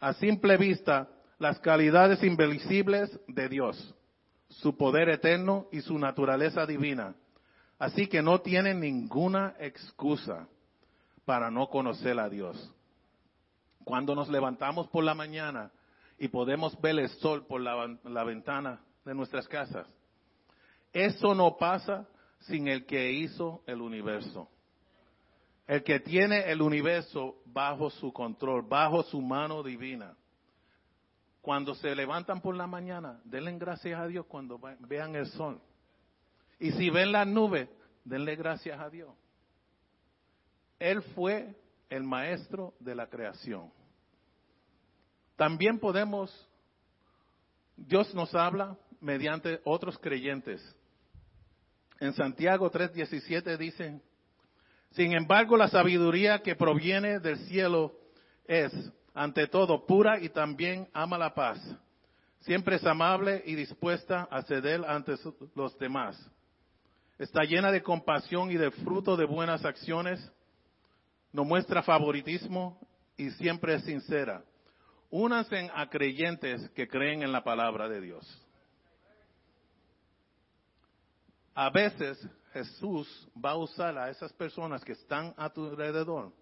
a 0.00 0.14
simple 0.14 0.56
vista 0.56 1.08
las 1.38 1.58
calidades 1.60 2.22
invisibles 2.22 3.18
de 3.28 3.48
Dios, 3.48 3.94
su 4.48 4.76
poder 4.76 5.10
eterno 5.10 5.66
y 5.72 5.82
su 5.82 5.98
naturaleza 5.98 6.64
divina. 6.64 7.14
Así 7.78 8.06
que 8.06 8.22
no 8.22 8.40
tienen 8.40 8.80
ninguna 8.80 9.54
excusa 9.58 10.48
para 11.24 11.50
no 11.50 11.68
conocer 11.68 12.18
a 12.18 12.28
Dios. 12.28 12.74
Cuando 13.84 14.14
nos 14.14 14.28
levantamos 14.28 14.88
por 14.88 15.04
la 15.04 15.14
mañana, 15.14 15.70
y 16.20 16.28
podemos 16.28 16.78
ver 16.82 16.98
el 16.98 17.08
sol 17.08 17.46
por 17.46 17.62
la, 17.62 18.24
ventana 18.24 18.84
de 19.06 19.14
nuestras 19.14 19.48
casas. 19.48 19.86
Eso 20.92 21.34
no 21.34 21.56
pasa 21.56 22.06
sin 22.40 22.68
el 22.68 22.84
que 22.84 23.10
hizo 23.10 23.62
el 23.66 23.80
universo. 23.80 24.46
El 25.66 25.82
que 25.82 25.98
tiene 25.98 26.50
el 26.50 26.60
universo 26.60 27.36
bajo 27.46 27.88
su 27.88 28.12
control, 28.12 28.60
bajo 28.68 29.02
su 29.04 29.22
mano 29.22 29.62
divina. 29.62 30.14
Cuando 31.40 31.74
se 31.74 31.94
levantan 31.94 32.42
por 32.42 32.54
la 32.54 32.66
mañana, 32.66 33.18
denle 33.24 33.56
gracias 33.56 33.98
a 33.98 34.06
Dios 34.06 34.26
cuando 34.26 34.60
vean 34.80 35.16
el 35.16 35.26
sol. 35.28 35.58
Y 36.58 36.72
si 36.72 36.90
ven 36.90 37.12
las 37.12 37.26
nubes, 37.26 37.66
denle 38.04 38.36
gracias 38.36 38.78
a 38.78 38.90
Dios. 38.90 39.14
Él 40.78 41.00
fue 41.14 41.56
el 41.88 42.02
maestro 42.02 42.74
de 42.78 42.94
la 42.94 43.06
creación. 43.06 43.72
También 45.40 45.78
podemos, 45.78 46.30
Dios 47.74 48.14
nos 48.14 48.34
habla 48.34 48.76
mediante 49.00 49.58
otros 49.64 49.98
creyentes. 49.98 50.60
En 51.98 52.12
Santiago 52.12 52.70
3:17 52.70 53.56
dice, 53.56 54.02
sin 54.90 55.14
embargo 55.14 55.56
la 55.56 55.68
sabiduría 55.68 56.40
que 56.40 56.56
proviene 56.56 57.20
del 57.20 57.38
cielo 57.46 57.94
es, 58.46 58.70
ante 59.14 59.46
todo, 59.46 59.86
pura 59.86 60.20
y 60.20 60.28
también 60.28 60.90
ama 60.92 61.16
la 61.16 61.32
paz. 61.32 61.58
Siempre 62.40 62.76
es 62.76 62.84
amable 62.84 63.42
y 63.46 63.54
dispuesta 63.54 64.28
a 64.30 64.42
ceder 64.42 64.84
ante 64.86 65.14
los 65.54 65.78
demás. 65.78 66.22
Está 67.18 67.44
llena 67.44 67.72
de 67.72 67.82
compasión 67.82 68.50
y 68.50 68.58
de 68.58 68.70
fruto 68.72 69.16
de 69.16 69.24
buenas 69.24 69.64
acciones. 69.64 70.20
No 71.32 71.44
muestra 71.44 71.82
favoritismo 71.82 72.78
y 73.16 73.30
siempre 73.30 73.76
es 73.76 73.84
sincera 73.84 74.44
únanse 75.10 75.70
a 75.74 75.88
creyentes 75.88 76.70
que 76.70 76.88
creen 76.88 77.22
en 77.22 77.32
la 77.32 77.42
palabra 77.42 77.88
de 77.88 78.00
Dios. 78.00 78.46
A 81.54 81.68
veces 81.70 82.18
Jesús 82.52 83.28
va 83.36 83.50
a 83.50 83.56
usar 83.56 83.98
a 83.98 84.08
esas 84.08 84.32
personas 84.32 84.84
que 84.84 84.92
están 84.92 85.34
a 85.36 85.50
tu 85.50 85.66
alrededor 85.66 86.32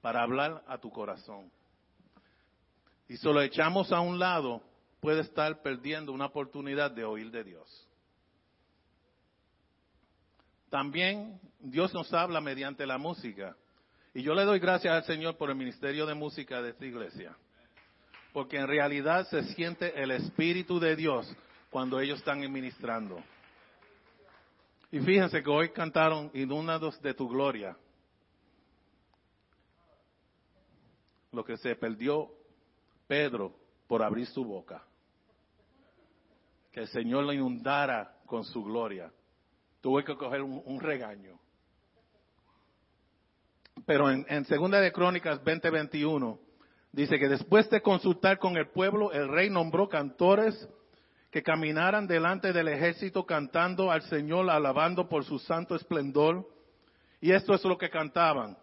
para 0.00 0.22
hablar 0.22 0.64
a 0.68 0.78
tu 0.78 0.90
corazón. 0.90 1.50
Y 3.08 3.16
si 3.16 3.26
lo 3.26 3.42
echamos 3.42 3.92
a 3.92 4.00
un 4.00 4.18
lado, 4.18 4.62
puede 5.00 5.20
estar 5.20 5.62
perdiendo 5.62 6.12
una 6.12 6.26
oportunidad 6.26 6.90
de 6.90 7.04
oír 7.04 7.30
de 7.30 7.44
Dios. 7.44 7.88
También 10.70 11.40
Dios 11.60 11.92
nos 11.92 12.12
habla 12.12 12.40
mediante 12.40 12.86
la 12.86 12.98
música. 12.98 13.56
Y 14.14 14.22
yo 14.22 14.34
le 14.34 14.44
doy 14.44 14.58
gracias 14.58 14.92
al 14.92 15.04
Señor 15.04 15.36
por 15.36 15.50
el 15.50 15.56
ministerio 15.56 16.06
de 16.06 16.14
música 16.14 16.62
de 16.62 16.70
esta 16.70 16.86
iglesia 16.86 17.36
porque 18.36 18.58
en 18.58 18.68
realidad 18.68 19.26
se 19.28 19.44
siente 19.54 19.98
el 19.98 20.10
Espíritu 20.10 20.78
de 20.78 20.94
Dios 20.94 21.26
cuando 21.70 21.98
ellos 21.98 22.18
están 22.18 22.40
ministrando. 22.52 23.18
Y 24.92 25.00
fíjense 25.00 25.42
que 25.42 25.48
hoy 25.48 25.70
cantaron 25.70 26.30
Inundados 26.34 27.00
de 27.00 27.14
tu 27.14 27.30
gloria. 27.30 27.74
Lo 31.32 31.42
que 31.46 31.56
se 31.56 31.74
perdió 31.76 32.28
Pedro 33.06 33.54
por 33.88 34.02
abrir 34.02 34.26
su 34.26 34.44
boca. 34.44 34.84
Que 36.72 36.80
el 36.80 36.88
Señor 36.88 37.24
lo 37.24 37.32
inundara 37.32 38.18
con 38.26 38.44
su 38.44 38.62
gloria. 38.62 39.10
Tuve 39.80 40.04
que 40.04 40.14
coger 40.14 40.42
un, 40.42 40.78
regaño. 40.78 41.40
Pero 43.86 44.10
en, 44.10 44.26
en 44.28 44.44
Segunda 44.44 44.78
de 44.78 44.92
Crónicas 44.92 45.42
20:21 45.42 46.45
Dice 46.92 47.18
que 47.18 47.28
después 47.28 47.68
de 47.70 47.82
consultar 47.82 48.38
con 48.38 48.56
el 48.56 48.68
pueblo, 48.68 49.12
el 49.12 49.28
rey 49.28 49.50
nombró 49.50 49.88
cantores 49.88 50.68
que 51.30 51.42
caminaran 51.42 52.06
delante 52.06 52.52
del 52.52 52.68
ejército 52.68 53.26
cantando 53.26 53.90
al 53.90 54.02
Señor, 54.02 54.48
alabando 54.48 55.08
por 55.08 55.24
su 55.24 55.38
santo 55.38 55.74
esplendor. 55.74 56.48
Y 57.20 57.32
esto 57.32 57.54
es 57.54 57.64
lo 57.64 57.76
que 57.76 57.90
cantaban. 57.90 58.56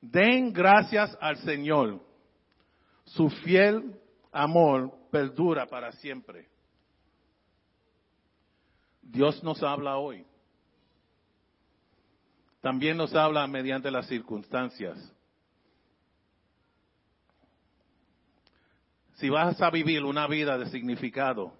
Den 0.00 0.52
gracias 0.52 1.16
al 1.20 1.38
Señor. 1.38 2.00
Su 3.04 3.28
fiel 3.28 3.98
amor 4.30 4.92
perdura 5.10 5.66
para 5.66 5.92
siempre. 5.92 6.48
Dios 9.02 9.42
nos 9.42 9.62
habla 9.62 9.96
hoy. 9.96 10.26
También 12.60 12.96
nos 12.96 13.14
habla 13.14 13.46
mediante 13.46 13.90
las 13.90 14.06
circunstancias. 14.06 14.98
Si 19.16 19.30
vas 19.30 19.60
a 19.62 19.70
vivir 19.70 20.04
una 20.04 20.26
vida 20.26 20.58
de 20.58 20.66
significado, 20.66 21.52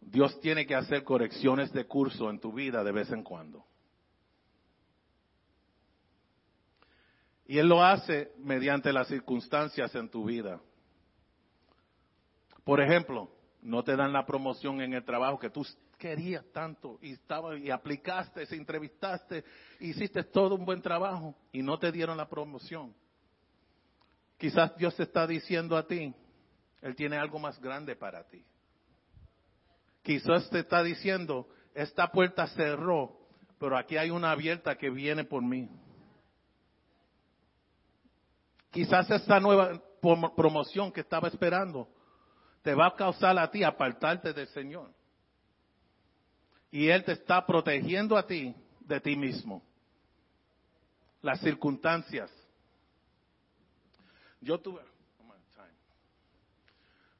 Dios 0.00 0.38
tiene 0.40 0.66
que 0.66 0.74
hacer 0.74 1.02
correcciones 1.02 1.72
de 1.72 1.86
curso 1.86 2.30
en 2.30 2.38
tu 2.38 2.52
vida 2.52 2.84
de 2.84 2.92
vez 2.92 3.10
en 3.10 3.22
cuando. 3.22 3.64
Y 7.46 7.58
Él 7.58 7.68
lo 7.68 7.82
hace 7.82 8.32
mediante 8.38 8.92
las 8.92 9.08
circunstancias 9.08 9.94
en 9.94 10.10
tu 10.10 10.24
vida. 10.24 10.60
Por 12.64 12.80
ejemplo, 12.80 13.30
no 13.62 13.82
te 13.82 13.96
dan 13.96 14.12
la 14.12 14.26
promoción 14.26 14.80
en 14.80 14.92
el 14.92 15.04
trabajo 15.04 15.38
que 15.38 15.50
tú 15.50 15.64
querías 15.96 16.44
tanto 16.52 16.98
y 17.00 17.12
estaba 17.12 17.56
y 17.56 17.70
aplicaste, 17.70 18.44
se 18.44 18.56
entrevistaste, 18.56 19.44
hiciste 19.80 20.22
todo 20.24 20.56
un 20.56 20.66
buen 20.66 20.82
trabajo 20.82 21.34
y 21.52 21.62
no 21.62 21.78
te 21.78 21.90
dieron 21.90 22.16
la 22.16 22.28
promoción. 22.28 22.94
Quizás 24.36 24.76
Dios 24.76 24.94
te 24.96 25.04
está 25.04 25.26
diciendo 25.26 25.76
a 25.76 25.86
ti, 25.86 26.14
Él 26.82 26.94
tiene 26.94 27.16
algo 27.16 27.38
más 27.38 27.60
grande 27.60 27.96
para 27.96 28.24
ti. 28.28 28.44
Quizás 30.02 30.48
te 30.50 30.60
está 30.60 30.82
diciendo, 30.82 31.48
esta 31.74 32.12
puerta 32.12 32.46
cerró, 32.48 33.18
pero 33.58 33.76
aquí 33.76 33.96
hay 33.96 34.10
una 34.10 34.30
abierta 34.30 34.76
que 34.76 34.90
viene 34.90 35.24
por 35.24 35.42
mí. 35.42 35.68
Quizás 38.70 39.10
esta 39.10 39.40
nueva 39.40 39.82
promoción 40.36 40.92
que 40.92 41.00
estaba 41.00 41.28
esperando 41.28 41.88
te 42.62 42.74
va 42.74 42.86
a 42.88 42.94
causar 42.94 43.38
a 43.38 43.50
ti 43.50 43.62
apartarte 43.64 44.32
del 44.32 44.48
Señor. 44.48 44.92
Y 46.70 46.88
Él 46.88 47.04
te 47.04 47.12
está 47.12 47.46
protegiendo 47.46 48.16
a 48.16 48.26
ti 48.26 48.54
de 48.80 49.00
ti 49.00 49.16
mismo. 49.16 49.62
Las 51.22 51.40
circunstancias. 51.40 52.30
Yo 54.40 54.58
tuve, 54.58 54.82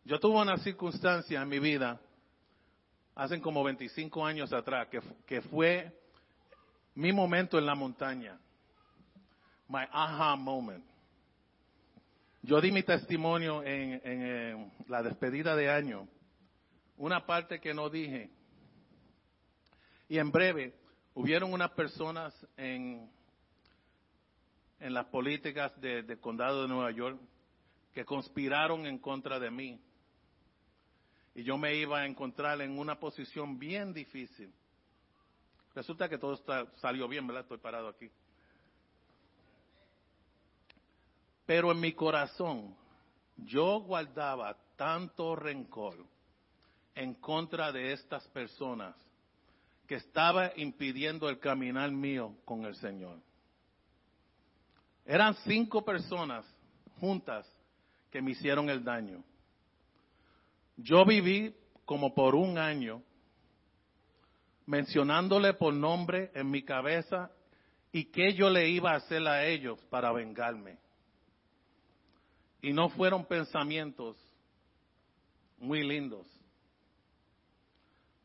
yo 0.07 0.21
tuve 0.21 0.40
una 0.40 0.57
circunstancia 0.59 1.42
en 1.42 1.49
mi 1.49 1.59
vida 1.59 2.01
hace 3.16 3.40
como 3.40 3.64
25 3.64 4.25
años 4.25 4.53
atrás 4.53 4.87
que, 5.27 5.40
fue 5.42 5.92
mi 6.95 7.12
momento 7.12 7.59
en 7.59 7.66
la 7.66 7.75
montaña. 7.75 8.38
My 9.66 9.83
aha 9.90 10.37
moment. 10.37 10.85
Yo 12.40 12.61
di 12.61 12.71
mi 12.71 12.85
testimonio 12.85 13.64
en, 13.64 14.71
la 14.87 15.03
despedida 15.03 15.57
de 15.57 15.71
año, 15.71 16.07
una 16.97 17.27
parte 17.27 17.59
que 17.59 17.75
no 17.75 17.90
dije. 17.90 18.31
Y 20.09 20.19
en 20.19 20.31
breve, 20.31 20.73
hubieron 21.14 21.53
unas 21.53 21.73
personas 21.73 22.33
en, 22.57 23.11
en 24.79 24.95
las 24.95 25.07
políticas 25.07 25.73
del 25.81 26.21
condado 26.21 26.62
de 26.62 26.69
Nueva 26.69 26.92
York 26.92 27.19
que 27.92 28.05
conspiraron 28.05 28.87
en 28.87 28.99
contra 28.99 29.40
de 29.40 29.51
mí. 29.51 29.81
Y 31.37 31.42
yo 31.42 31.59
me 31.59 31.75
iba 31.75 31.99
a 31.99 32.07
encontrar 32.07 32.62
en 32.62 32.79
una 32.79 32.99
posición 32.99 33.59
bien 33.59 33.92
difícil. 33.92 34.51
Resulta 35.75 36.09
que 36.09 36.16
todo 36.16 36.42
salió 36.77 37.07
bien, 37.07 37.27
¿verdad? 37.27 37.42
Estoy 37.42 37.59
parado 37.59 37.88
aquí. 37.88 38.11
Pero 41.44 41.70
en 41.72 41.79
mi 41.79 41.92
corazón 41.92 42.75
yo 43.37 43.81
guardaba 43.81 44.57
tanto 44.77 45.37
rencor 45.37 46.07
en 46.94 47.12
contra 47.16 47.70
de 47.70 47.92
estas 47.92 48.27
personas 48.29 48.96
que 49.87 49.96
estaba 49.96 50.53
impidiendo 50.57 51.29
el 51.29 51.38
caminar 51.38 51.90
mío 51.90 52.35
con 52.46 52.64
el 52.64 52.75
Señor. 52.77 53.20
Eran 55.05 55.35
cinco 55.44 55.85
personas 55.85 56.46
juntas 56.99 57.46
que 58.11 58.22
me 58.22 58.31
hicieron 58.31 58.70
el 58.70 58.83
daño. 58.83 59.22
Yo 60.77 61.05
viví 61.05 61.55
como 61.85 62.15
por 62.15 62.35
un 62.35 62.59
año 62.59 63.03
mencionándole 64.67 65.55
por 65.55 65.73
nombre 65.73 66.31
en 66.35 66.51
mi 66.51 66.62
cabeza 66.62 67.31
y 67.93 68.07
qué 68.07 68.35
yo 68.35 68.51
le 68.51 68.69
iba 68.69 68.93
a 68.93 68.97
hacer 68.97 69.27
a 69.27 69.47
ellos 69.47 69.81
para 69.89 70.12
vengarme. 70.12 70.79
Y 72.61 72.73
no 72.73 72.89
fueron 72.91 73.25
pensamientos 73.25 74.17
muy 75.59 75.83
lindos. 75.87 76.27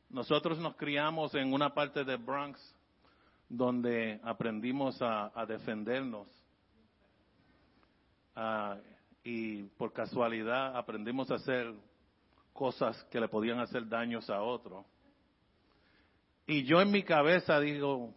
Nosotros 0.09 0.59
nos 0.59 0.75
criamos 0.75 1.33
en 1.35 1.53
una 1.53 1.73
parte 1.73 2.03
de 2.03 2.17
Bronx 2.17 2.59
donde 3.47 4.19
aprendimos 4.23 4.97
a, 5.01 5.45
defendernos. 5.47 6.27
Ah, 8.35 8.77
y 9.23 9.63
por 9.63 9.93
casualidad 9.93 10.75
aprendimos 10.75 11.29
a 11.31 11.35
hacer 11.35 11.73
cosas 12.53 13.03
que 13.05 13.19
le 13.19 13.27
podían 13.27 13.59
hacer 13.59 13.87
daños 13.87 14.29
a 14.29 14.41
otro. 14.41 14.85
Y 16.45 16.63
yo 16.63 16.81
en 16.81 16.91
mi 16.91 17.03
cabeza 17.03 17.59
digo, 17.59 18.13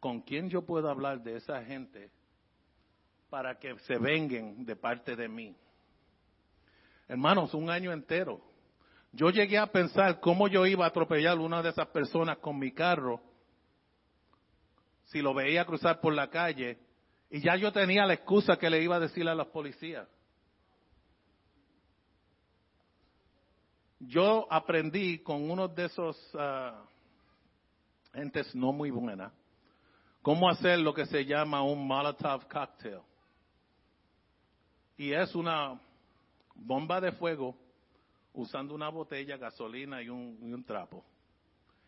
¿con 0.00 0.20
quién 0.22 0.48
yo 0.48 0.62
puedo 0.62 0.88
hablar 0.88 1.22
de 1.22 1.36
esa 1.36 1.62
gente 1.64 2.10
para 3.30 3.58
que 3.58 3.78
se 3.80 3.98
venguen 3.98 4.64
de 4.64 4.76
parte 4.76 5.14
de 5.14 5.28
mí. 5.28 5.54
Hermanos, 7.06 7.54
un 7.54 7.70
año 7.70 7.92
entero. 7.92 8.40
Yo 9.12 9.30
llegué 9.30 9.58
a 9.58 9.66
pensar 9.66 10.20
cómo 10.20 10.48
yo 10.48 10.66
iba 10.66 10.84
a 10.84 10.88
atropellar 10.88 11.36
a 11.36 11.40
una 11.40 11.62
de 11.62 11.70
esas 11.70 11.88
personas 11.88 12.38
con 12.38 12.58
mi 12.58 12.72
carro 12.72 13.20
si 15.04 15.22
lo 15.22 15.32
veía 15.32 15.64
cruzar 15.64 16.00
por 16.00 16.12
la 16.12 16.28
calle 16.28 16.78
y 17.30 17.40
ya 17.40 17.56
yo 17.56 17.72
tenía 17.72 18.04
la 18.04 18.12
excusa 18.12 18.58
que 18.58 18.68
le 18.68 18.82
iba 18.82 18.96
a 18.96 19.00
decir 19.00 19.26
a 19.26 19.34
los 19.34 19.46
policías. 19.48 20.06
Yo 24.00 24.46
aprendí 24.50 25.18
con 25.18 25.50
uno 25.50 25.68
de 25.68 25.86
esos 25.86 26.16
uh, 26.34 26.72
entes 28.14 28.54
no 28.54 28.72
muy 28.72 28.90
buenas 28.90 29.32
cómo 30.22 30.50
hacer 30.50 30.78
lo 30.78 30.92
que 30.92 31.06
se 31.06 31.24
llama 31.24 31.62
un 31.62 31.86
Molotov 31.86 32.46
cocktail 32.48 33.00
y 34.98 35.12
es 35.12 35.34
una 35.34 35.80
bomba 36.54 37.00
de 37.00 37.12
fuego 37.12 37.56
usando 38.34 38.74
una 38.74 38.88
botella, 38.88 39.36
gasolina 39.36 40.02
y 40.02 40.08
un, 40.08 40.64
trapo. 40.64 41.04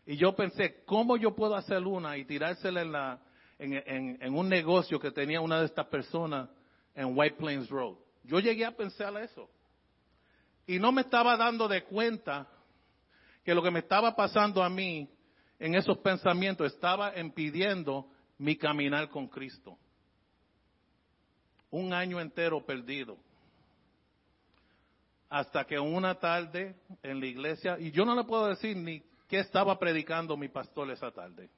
Y 0.05 0.17
yo 0.17 0.35
pensé, 0.35 0.83
¿cómo 0.85 1.17
yo 1.17 1.35
puedo 1.35 1.55
hacer 1.55 1.85
una 1.85 2.17
y 2.17 2.25
tirársela 2.25 2.81
en, 2.81 2.91
la, 2.91 3.19
en, 3.59 4.33
un 4.33 4.49
negocio 4.49 4.99
que 4.99 5.11
tenía 5.11 5.39
una 5.39 5.59
de 5.59 5.65
estas 5.65 5.87
personas 5.87 6.49
en 6.95 7.17
White 7.17 7.35
Plains 7.37 7.69
Road? 7.69 7.95
Yo 8.23 8.39
llegué 8.39 8.65
a 8.65 8.75
pensar 8.75 9.15
eso. 9.21 9.49
Y 10.67 10.79
no 10.79 10.91
me 10.91 11.01
estaba 11.01 11.37
dando 11.37 11.67
de 11.67 11.83
cuenta 11.83 12.47
que 13.43 13.53
lo 13.53 13.63
que 13.63 13.71
me 13.71 13.79
estaba 13.79 14.15
pasando 14.15 14.63
a 14.63 14.69
mí 14.69 15.09
en 15.59 15.75
esos 15.75 15.97
pensamientos 15.99 16.73
estaba 16.73 17.17
impidiendo 17.19 18.07
mi 18.37 18.55
caminar 18.55 19.09
con 19.09 19.27
Cristo 19.27 19.77
un 21.71 21.93
año 21.93 22.19
entero 22.19 22.63
perdido. 22.63 23.17
Hasta 25.29 25.63
que 25.63 25.79
una 25.79 26.15
tarde 26.15 26.75
en 27.01 27.19
la 27.19 27.25
iglesia, 27.25 27.77
y 27.79 27.91
yo 27.91 28.05
no 28.05 28.13
le 28.13 28.25
puedo 28.25 28.47
decir 28.47 28.75
ni 28.75 29.01
qué 29.27 29.39
estaba 29.39 29.79
predicando 29.79 30.35
mi 30.35 30.49
pastor 30.49 30.91
esa 30.91 31.09
tarde. 31.11 31.49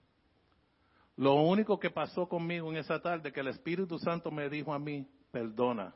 Lo 1.18 1.34
único 1.36 1.80
que 1.80 1.90
pasó 1.90 2.28
conmigo 2.28 2.72
en 2.72 2.78
esa 2.78 3.00
tarde, 3.02 3.32
que 3.32 3.40
el 3.40 3.48
Espíritu 3.48 3.98
Santo 3.98 4.30
me 4.32 4.48
dijo 4.50 4.74
a 4.74 4.80
mí, 4.80 5.08
perdona. 5.32 5.94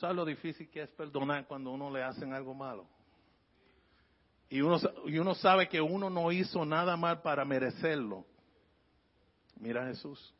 ¿Sabes 0.00 0.16
lo 0.16 0.24
difícil 0.24 0.70
que 0.70 0.80
es 0.80 0.88
perdonar 0.88 1.46
cuando 1.46 1.70
uno 1.70 1.90
le 1.90 2.02
hacen 2.02 2.32
algo 2.32 2.54
malo? 2.54 2.88
Y 4.48 4.62
uno, 4.62 4.78
y 5.04 5.18
uno 5.18 5.34
sabe 5.34 5.68
que 5.68 5.78
uno 5.78 6.08
no 6.08 6.32
hizo 6.32 6.64
nada 6.64 6.96
mal 6.96 7.20
para 7.20 7.44
merecerlo. 7.44 8.24
Mira 9.56 9.86
Jesús. 9.86 10.34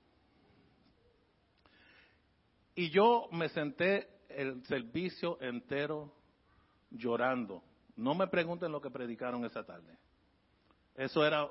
Y 2.75 2.89
yo 2.89 3.29
me 3.33 3.51
senté 3.51 4.09
el 4.31 4.65
servicio 4.65 5.39
entero 5.43 6.11
llorando. 6.91 7.63
No 7.97 8.15
me 8.15 8.29
pregunten 8.29 8.73
lo 8.73 8.81
que 8.81 8.89
predicaron 8.89 9.45
esa 9.45 9.63
tarde. 9.63 9.95
Eso 10.97 11.23
era 11.23 11.47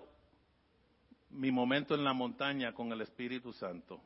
mi 1.30 1.52
momento 1.52 1.94
en 1.94 2.04
la 2.04 2.14
montaña 2.14 2.74
con 2.74 2.92
el 2.92 3.02
Espíritu 3.02 3.54
Santo, 3.54 4.02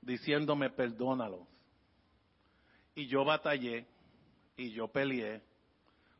diciéndome 0.00 0.70
perdónalos. 0.70 1.46
Y 2.94 3.06
yo 3.06 3.24
batallé 3.24 3.86
y 4.56 4.72
yo 4.72 4.88
peleé, 4.88 5.42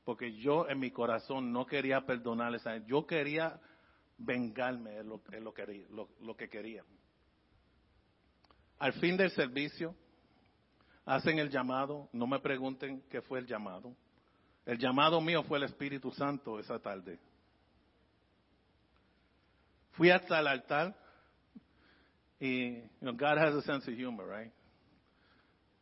porque 0.05 0.33
yo 0.37 0.69
en 0.69 0.79
mi 0.79 0.91
corazón 0.91 1.53
no 1.53 1.67
quería 1.67 2.01
perdonarles. 2.07 2.63
Yo 2.87 3.07
quería 3.07 3.61
vengarme, 4.19 4.99
es 4.99 5.05
lo, 5.05 5.21
lo, 5.91 6.09
lo 6.21 6.37
que 6.37 6.49
quería. 6.49 6.85
Al 8.79 8.95
fin 8.95 9.17
del 9.17 9.31
servicio, 9.31 9.95
hacen 11.05 11.39
el 11.39 11.51
llamado, 11.51 12.09
no 12.13 12.27
me 12.27 12.39
pregunten 12.39 13.03
qué 13.11 13.21
fue 13.21 13.41
el 13.41 13.47
llamado. 13.47 13.95
El 14.65 14.79
llamado 14.79 15.21
mío 15.21 15.43
fue 15.43 15.59
el 15.59 15.65
Espíritu 15.65 16.11
Santo 16.13 16.59
esa 16.59 16.79
tarde. 16.79 17.19
Fui 19.93 20.11
hasta 20.11 20.39
el 20.39 20.47
altar 20.47 20.95
y, 22.39 22.77
you 22.77 22.89
know, 23.01 23.13
God 23.13 23.39
has 23.39 23.55
a 23.55 23.63
sense 23.63 23.91
of 23.91 23.99
humor, 23.99 24.27
right? 24.27 24.53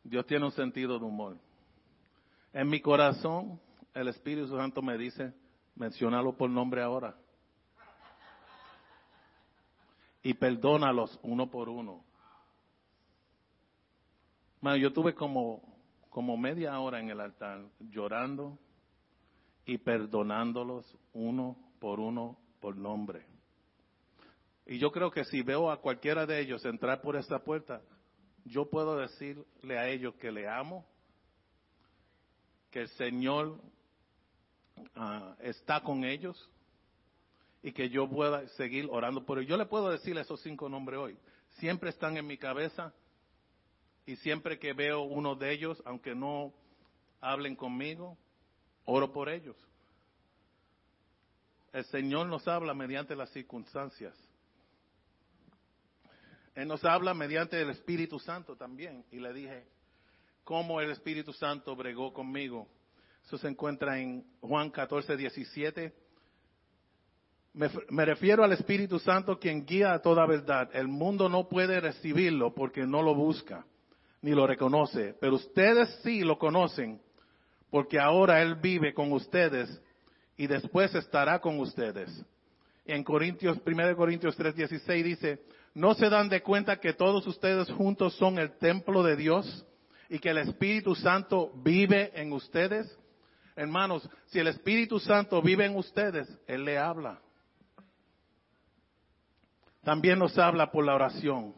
Dios 0.03 0.25
tiene 0.25 0.45
un 0.45 0.51
sentido 0.51 0.97
de 0.97 1.05
humor. 1.05 1.37
En 2.53 2.67
mi 2.67 2.81
corazón, 2.81 3.59
el 3.93 4.07
Espíritu 4.07 4.55
Santo 4.55 4.81
me 4.81 4.97
dice, 4.97 5.33
menciónalo 5.75 6.35
por 6.35 6.49
nombre 6.49 6.81
ahora. 6.81 7.15
Y 10.21 10.33
perdónalos 10.33 11.19
uno 11.23 11.49
por 11.49 11.69
uno. 11.69 12.03
Yo 14.61 14.91
tuve 14.91 15.13
como, 15.13 15.61
como 16.09 16.37
media 16.37 16.77
hora 16.79 16.99
en 16.99 17.09
el 17.09 17.21
altar 17.21 17.65
llorando 17.79 18.59
y 19.65 19.77
perdonándolos 19.77 20.97
uno 21.13 21.55
por 21.79 21.99
uno 21.99 22.37
por 22.59 22.75
nombre. 22.75 23.25
Y 24.65 24.77
yo 24.77 24.91
creo 24.91 25.11
que 25.11 25.23
si 25.23 25.41
veo 25.41 25.71
a 25.71 25.81
cualquiera 25.81 26.25
de 26.25 26.41
ellos 26.41 26.63
entrar 26.65 27.01
por 27.01 27.15
esta 27.15 27.39
puerta, 27.39 27.81
yo 28.45 28.69
puedo 28.69 28.97
decirle 28.97 29.77
a 29.77 29.87
ellos 29.87 30.15
que 30.15 30.31
le 30.31 30.47
amo, 30.47 30.85
que 32.71 32.81
el 32.81 32.89
Señor 32.89 33.59
ah, 34.95 35.35
está 35.39 35.81
con 35.81 36.03
ellos 36.03 36.49
y 37.61 37.71
que 37.71 37.89
yo 37.89 38.09
pueda 38.09 38.47
seguir 38.49 38.87
orando 38.89 39.25
por 39.25 39.39
ellos. 39.39 39.49
Yo 39.49 39.57
le 39.57 39.65
puedo 39.65 39.89
decir 39.89 40.17
esos 40.17 40.41
cinco 40.41 40.69
nombres 40.69 40.99
hoy. 40.99 41.17
Siempre 41.57 41.89
están 41.89 42.17
en 42.17 42.27
mi 42.27 42.37
cabeza 42.37 42.93
y 44.05 44.15
siempre 44.17 44.59
que 44.59 44.73
veo 44.73 45.01
uno 45.01 45.35
de 45.35 45.51
ellos, 45.51 45.81
aunque 45.85 46.15
no 46.15 46.53
hablen 47.21 47.55
conmigo, 47.55 48.17
oro 48.85 49.11
por 49.11 49.29
ellos. 49.29 49.57
El 51.71 51.85
Señor 51.85 52.27
nos 52.27 52.47
habla 52.47 52.73
mediante 52.73 53.15
las 53.15 53.29
circunstancias. 53.31 54.15
Él 56.59 56.67
nos 56.67 56.83
habla 56.83 57.13
mediante 57.13 57.61
el 57.61 57.69
Espíritu 57.69 58.19
Santo 58.19 58.55
también. 58.55 59.05
Y 59.11 59.19
le 59.19 59.33
dije, 59.33 59.65
¿cómo 60.43 60.81
el 60.81 60.91
Espíritu 60.91 61.31
Santo 61.31 61.75
bregó 61.75 62.11
conmigo? 62.11 62.67
Eso 63.25 63.37
se 63.37 63.47
encuentra 63.47 63.97
en 63.99 64.25
Juan 64.41 64.69
14, 64.69 65.15
17. 65.15 65.93
Me, 67.53 67.69
me, 67.89 68.05
refiero 68.05 68.43
al 68.43 68.51
Espíritu 68.51 68.99
Santo 68.99 69.39
quien 69.39 69.65
guía 69.65 69.93
a 69.93 70.01
toda 70.01 70.25
verdad. 70.25 70.69
El 70.73 70.87
mundo 70.89 71.29
no 71.29 71.47
puede 71.47 71.79
recibirlo 71.79 72.53
porque 72.53 72.85
no 72.85 73.01
lo 73.01 73.15
busca 73.15 73.65
ni 74.21 74.31
lo 74.31 74.45
reconoce, 74.45 75.15
pero 75.19 75.35
ustedes 75.35 75.97
sí 76.03 76.21
lo 76.21 76.37
conocen 76.37 77.01
porque 77.69 77.99
ahora 77.99 78.41
Él 78.41 78.55
vive 78.55 78.93
con 78.93 79.13
ustedes 79.13 79.81
y 80.35 80.47
después 80.47 80.93
estará 80.93 81.39
con 81.39 81.59
ustedes. 81.59 82.09
En 82.85 83.03
Corintios, 83.03 83.57
1 83.65 83.95
Corintios 83.95 84.37
3:16 84.37 85.03
dice, 85.03 85.39
¿no 85.73 85.93
se 85.93 86.09
dan 86.09 86.29
de 86.29 86.41
cuenta 86.41 86.79
que 86.79 86.93
todos 86.93 87.25
ustedes 87.27 87.69
juntos 87.71 88.15
son 88.15 88.39
el 88.39 88.57
templo 88.57 89.03
de 89.03 89.15
Dios 89.15 89.65
y 90.09 90.19
que 90.19 90.29
el 90.29 90.39
Espíritu 90.39 90.95
Santo 90.95 91.51
vive 91.63 92.11
en 92.15 92.33
ustedes? 92.33 92.97
Hermanos, 93.55 94.09
si 94.27 94.39
el 94.39 94.47
Espíritu 94.47 94.99
Santo 94.99 95.41
vive 95.41 95.65
en 95.65 95.75
ustedes, 95.75 96.27
Él 96.47 96.65
le 96.65 96.77
habla. 96.77 97.19
También 99.83 100.19
nos 100.19 100.37
habla 100.37 100.71
por 100.71 100.85
la 100.85 100.95
oración. 100.95 101.53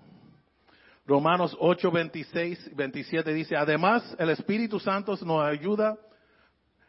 Romanos 1.06 1.56
8, 1.60 1.91
26, 1.91 2.76
27 2.76 3.34
dice, 3.34 3.56
además 3.56 4.15
el 4.19 4.30
Espíritu 4.30 4.80
Santo 4.80 5.17
nos 5.24 5.43
ayuda 5.43 5.97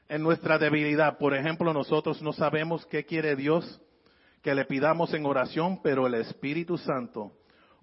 en 0.08 0.22
nuestra 0.22 0.58
debilidad. 0.58 1.18
Por 1.18 1.34
ejemplo, 1.34 1.72
nosotros 1.72 2.22
no 2.22 2.32
sabemos 2.32 2.86
qué 2.86 3.04
quiere 3.04 3.34
Dios 3.34 3.80
que 4.42 4.54
le 4.54 4.64
pidamos 4.64 5.14
en 5.14 5.24
oración, 5.24 5.80
pero 5.82 6.06
el 6.06 6.14
Espíritu 6.14 6.76
Santo 6.76 7.32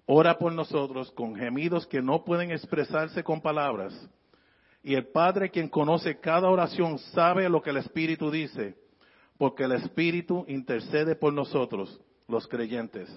ora 0.06 0.38
por 0.38 0.52
nosotros 0.52 1.10
con 1.12 1.34
gemidos 1.34 1.86
que 1.86 2.02
no 2.02 2.24
pueden 2.24 2.50
expresarse 2.50 3.22
con 3.22 3.40
palabras. 3.40 3.94
Y 4.82 4.94
el 4.94 5.08
Padre, 5.08 5.50
quien 5.50 5.68
conoce 5.68 6.18
cada 6.18 6.48
oración, 6.48 6.98
sabe 6.98 7.48
lo 7.48 7.62
que 7.62 7.70
el 7.70 7.76
Espíritu 7.78 8.30
dice, 8.30 8.76
porque 9.38 9.64
el 9.64 9.72
Espíritu 9.72 10.44
intercede 10.48 11.14
por 11.14 11.32
nosotros, 11.32 12.00
los 12.28 12.46
creyentes, 12.46 13.08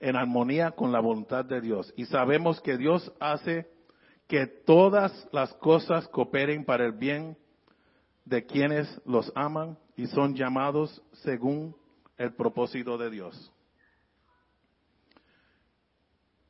en 0.00 0.16
armonía 0.16 0.72
con 0.72 0.92
la 0.92 1.00
voluntad 1.00 1.44
de 1.44 1.60
Dios. 1.60 1.92
Y 1.96 2.04
sabemos 2.06 2.60
que 2.60 2.76
Dios 2.76 3.12
hace 3.20 3.66
que 4.26 4.46
todas 4.46 5.28
las 5.32 5.54
cosas 5.54 6.06
cooperen 6.08 6.64
para 6.64 6.84
el 6.84 6.92
bien 6.92 7.36
de 8.24 8.44
quienes 8.44 9.00
los 9.06 9.32
aman 9.34 9.78
y 9.96 10.06
son 10.06 10.34
llamados 10.34 11.02
según 11.22 11.74
el 12.18 12.34
propósito 12.34 12.98
de 12.98 13.10
Dios. 13.10 13.52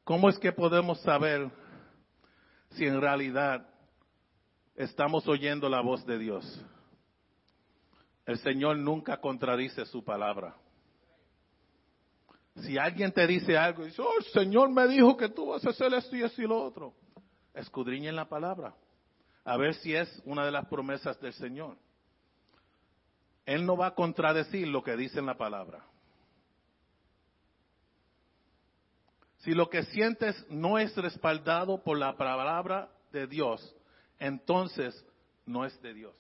¿Cómo 0.02 0.28
es 0.28 0.38
que 0.38 0.52
podemos 0.52 1.00
saber 1.02 1.50
si 2.70 2.87
en 2.87 3.00
realidad 3.00 3.66
estamos 4.78 5.26
oyendo 5.26 5.68
la 5.68 5.81
voz 5.81 6.07
de 6.07 6.18
Dios. 6.18 6.64
El 8.24 8.38
Señor 8.38 8.78
nunca 8.78 9.20
contradice 9.20 9.85
su 9.87 10.04
palabra. 10.04 10.54
Si 12.62 12.78
alguien 12.78 13.12
te 13.12 13.26
dice 13.26 13.57
algo 13.57 13.83
y 13.83 13.87
dice, 13.87 14.02
oh, 14.02 14.18
el 14.18 14.24
Señor 14.26 14.70
me 14.70 14.87
dijo 14.87 15.16
que 15.16 15.28
tú 15.28 15.46
vas 15.46 15.64
a 15.64 15.70
hacer 15.70 15.92
esto 15.94 16.16
y 16.16 16.22
esto 16.22 16.42
y 16.42 16.46
lo 16.46 16.62
otro, 16.62 16.94
escudriñen 17.54 18.14
la 18.14 18.28
palabra. 18.28 18.74
A 19.44 19.57
ver 19.57 19.74
si 19.74 19.94
es 19.94 20.22
una 20.24 20.44
de 20.44 20.52
las 20.52 20.66
promesas 20.66 21.20
del 21.20 21.33
Señor. 21.33 21.76
Él 23.49 23.65
no 23.65 23.79
va 23.79 23.87
a 23.87 23.95
contradecir 23.95 24.69
lo 24.69 24.83
que 24.83 24.95
dice 24.95 25.21
en 25.21 25.25
la 25.25 25.39
palabra. 25.39 25.83
Si 29.39 29.53
lo 29.53 29.71
que 29.71 29.85
sientes 29.85 30.37
no 30.51 30.79
es 30.79 30.95
respaldado 30.95 31.83
por 31.83 31.97
la 31.97 32.15
palabra 32.19 32.91
de 33.11 33.27
Dios, 33.27 33.75
entonces 34.19 35.03
no 35.47 35.65
es 35.65 35.81
de 35.81 35.95
Dios. 35.95 36.15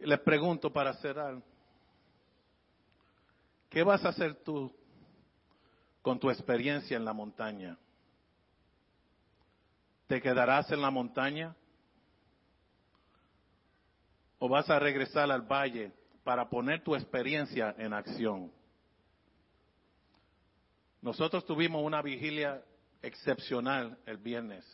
Le 0.00 0.18
pregunto 0.18 0.70
para 0.70 0.92
cerrar, 0.92 1.40
¿qué 3.70 3.82
vas 3.82 4.04
a 4.04 4.10
hacer 4.10 4.44
tú 4.44 4.70
con 6.02 6.20
tu 6.20 6.28
experiencia 6.28 6.98
en 6.98 7.06
la 7.06 7.14
montaña? 7.14 7.78
¿Te 10.06 10.20
quedarás 10.20 10.70
en 10.70 10.82
la 10.82 10.90
montaña? 10.90 11.56
¿O 14.38 14.48
vas 14.48 14.68
a 14.70 14.78
regresar 14.78 15.30
al 15.30 15.42
valle 15.42 15.92
para 16.22 16.48
poner 16.48 16.82
tu 16.82 16.94
experiencia 16.94 17.74
en 17.78 17.92
acción? 17.92 18.52
Nosotros 21.00 21.44
tuvimos 21.44 21.82
una 21.82 22.02
vigilia 22.02 22.62
excepcional 23.02 23.98
el 24.06 24.18
viernes. 24.18 24.64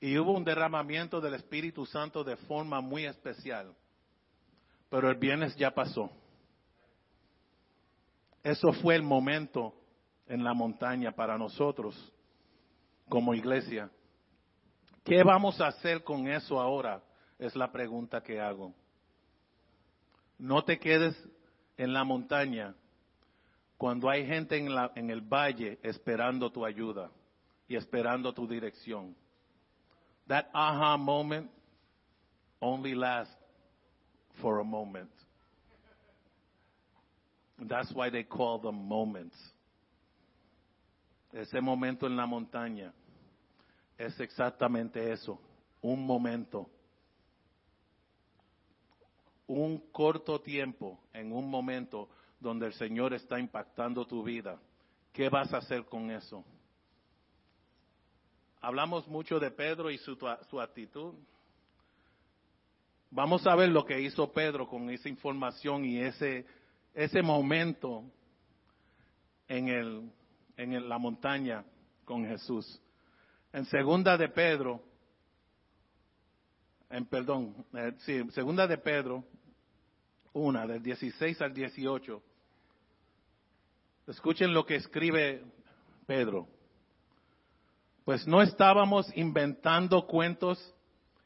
Y 0.00 0.18
hubo 0.18 0.32
un 0.32 0.44
derramamiento 0.44 1.20
del 1.20 1.34
Espíritu 1.34 1.86
Santo 1.86 2.24
de 2.24 2.36
forma 2.36 2.80
muy 2.80 3.06
especial. 3.06 3.74
Pero 4.90 5.10
el 5.10 5.16
viernes 5.16 5.56
ya 5.56 5.70
pasó. 5.72 6.10
Eso 8.42 8.72
fue 8.74 8.94
el 8.96 9.02
momento 9.02 9.74
en 10.26 10.44
la 10.44 10.52
montaña 10.52 11.12
para 11.12 11.38
nosotros 11.38 12.12
como 13.08 13.34
iglesia. 13.34 13.90
¿Qué 15.02 15.22
vamos 15.22 15.60
a 15.60 15.68
hacer 15.68 16.02
con 16.02 16.28
eso 16.28 16.60
ahora? 16.60 17.02
Es 17.38 17.54
la 17.56 17.70
pregunta 17.70 18.22
que 18.22 18.40
hago. 18.40 18.74
No 20.38 20.64
te 20.64 20.78
quedes 20.78 21.16
en 21.76 21.92
la 21.92 22.04
montaña 22.04 22.74
cuando 23.76 24.08
hay 24.08 24.26
gente 24.26 24.56
en, 24.56 24.74
la, 24.74 24.92
en 24.94 25.10
el 25.10 25.20
valle 25.20 25.78
esperando 25.82 26.50
tu 26.50 26.64
ayuda 26.64 27.10
y 27.68 27.76
esperando 27.76 28.32
tu 28.32 28.46
dirección. 28.46 29.14
That 30.26 30.46
aha 30.54 30.96
moment 30.96 31.50
only 32.60 32.94
lasts 32.94 33.34
for 34.40 34.60
a 34.60 34.64
moment. 34.64 35.10
That's 37.58 37.92
why 37.92 38.10
they 38.10 38.24
call 38.24 38.58
them 38.58 38.88
moments. 38.88 39.36
Ese 41.32 41.60
momento 41.60 42.06
en 42.06 42.16
la 42.16 42.26
montaña 42.26 42.92
es 43.98 44.18
exactamente 44.20 45.12
eso, 45.12 45.38
un 45.82 46.06
momento. 46.06 46.68
Un 49.46 49.90
corto 49.90 50.40
tiempo, 50.40 50.98
en 51.12 51.32
un 51.32 51.50
momento 51.50 52.08
donde 52.40 52.66
el 52.66 52.72
Señor 52.74 53.14
está 53.14 53.38
impactando 53.38 54.06
tu 54.06 54.22
vida. 54.22 54.60
¿Qué 55.12 55.28
vas 55.28 55.52
a 55.52 55.58
hacer 55.58 55.84
con 55.84 56.10
eso? 56.10 56.44
Hablamos 58.60 59.06
mucho 59.08 59.38
de 59.38 59.50
Pedro 59.50 59.90
y 59.90 59.98
su, 59.98 60.16
su 60.48 60.60
actitud. 60.60 61.14
Vamos 63.10 63.46
a 63.46 63.54
ver 63.54 63.68
lo 63.68 63.84
que 63.84 64.00
hizo 64.00 64.32
Pedro 64.32 64.66
con 64.66 64.90
esa 64.90 65.08
información 65.08 65.84
y 65.84 66.00
ese, 66.00 66.46
ese 66.94 67.22
momento 67.22 68.04
en, 69.46 69.68
el, 69.68 70.10
en 70.56 70.88
la 70.88 70.98
montaña 70.98 71.64
con 72.04 72.26
Jesús. 72.26 72.80
En 73.52 73.64
segunda 73.66 74.16
de 74.16 74.28
Pedro, 74.28 74.82
en 76.90 77.06
perdón, 77.06 77.54
eh, 77.74 77.92
sí, 77.98 78.22
segunda 78.32 78.66
de 78.66 78.78
Pedro, 78.78 79.24
una, 80.34 80.66
del 80.66 80.82
16 80.82 81.40
al 81.40 81.54
18, 81.54 82.22
Escuchen 84.06 84.52
lo 84.52 84.66
que 84.66 84.74
escribe 84.74 85.42
Pedro, 86.06 86.46
pues 88.04 88.26
no 88.26 88.42
estábamos 88.42 89.10
inventando 89.16 90.06
cuentos 90.06 90.74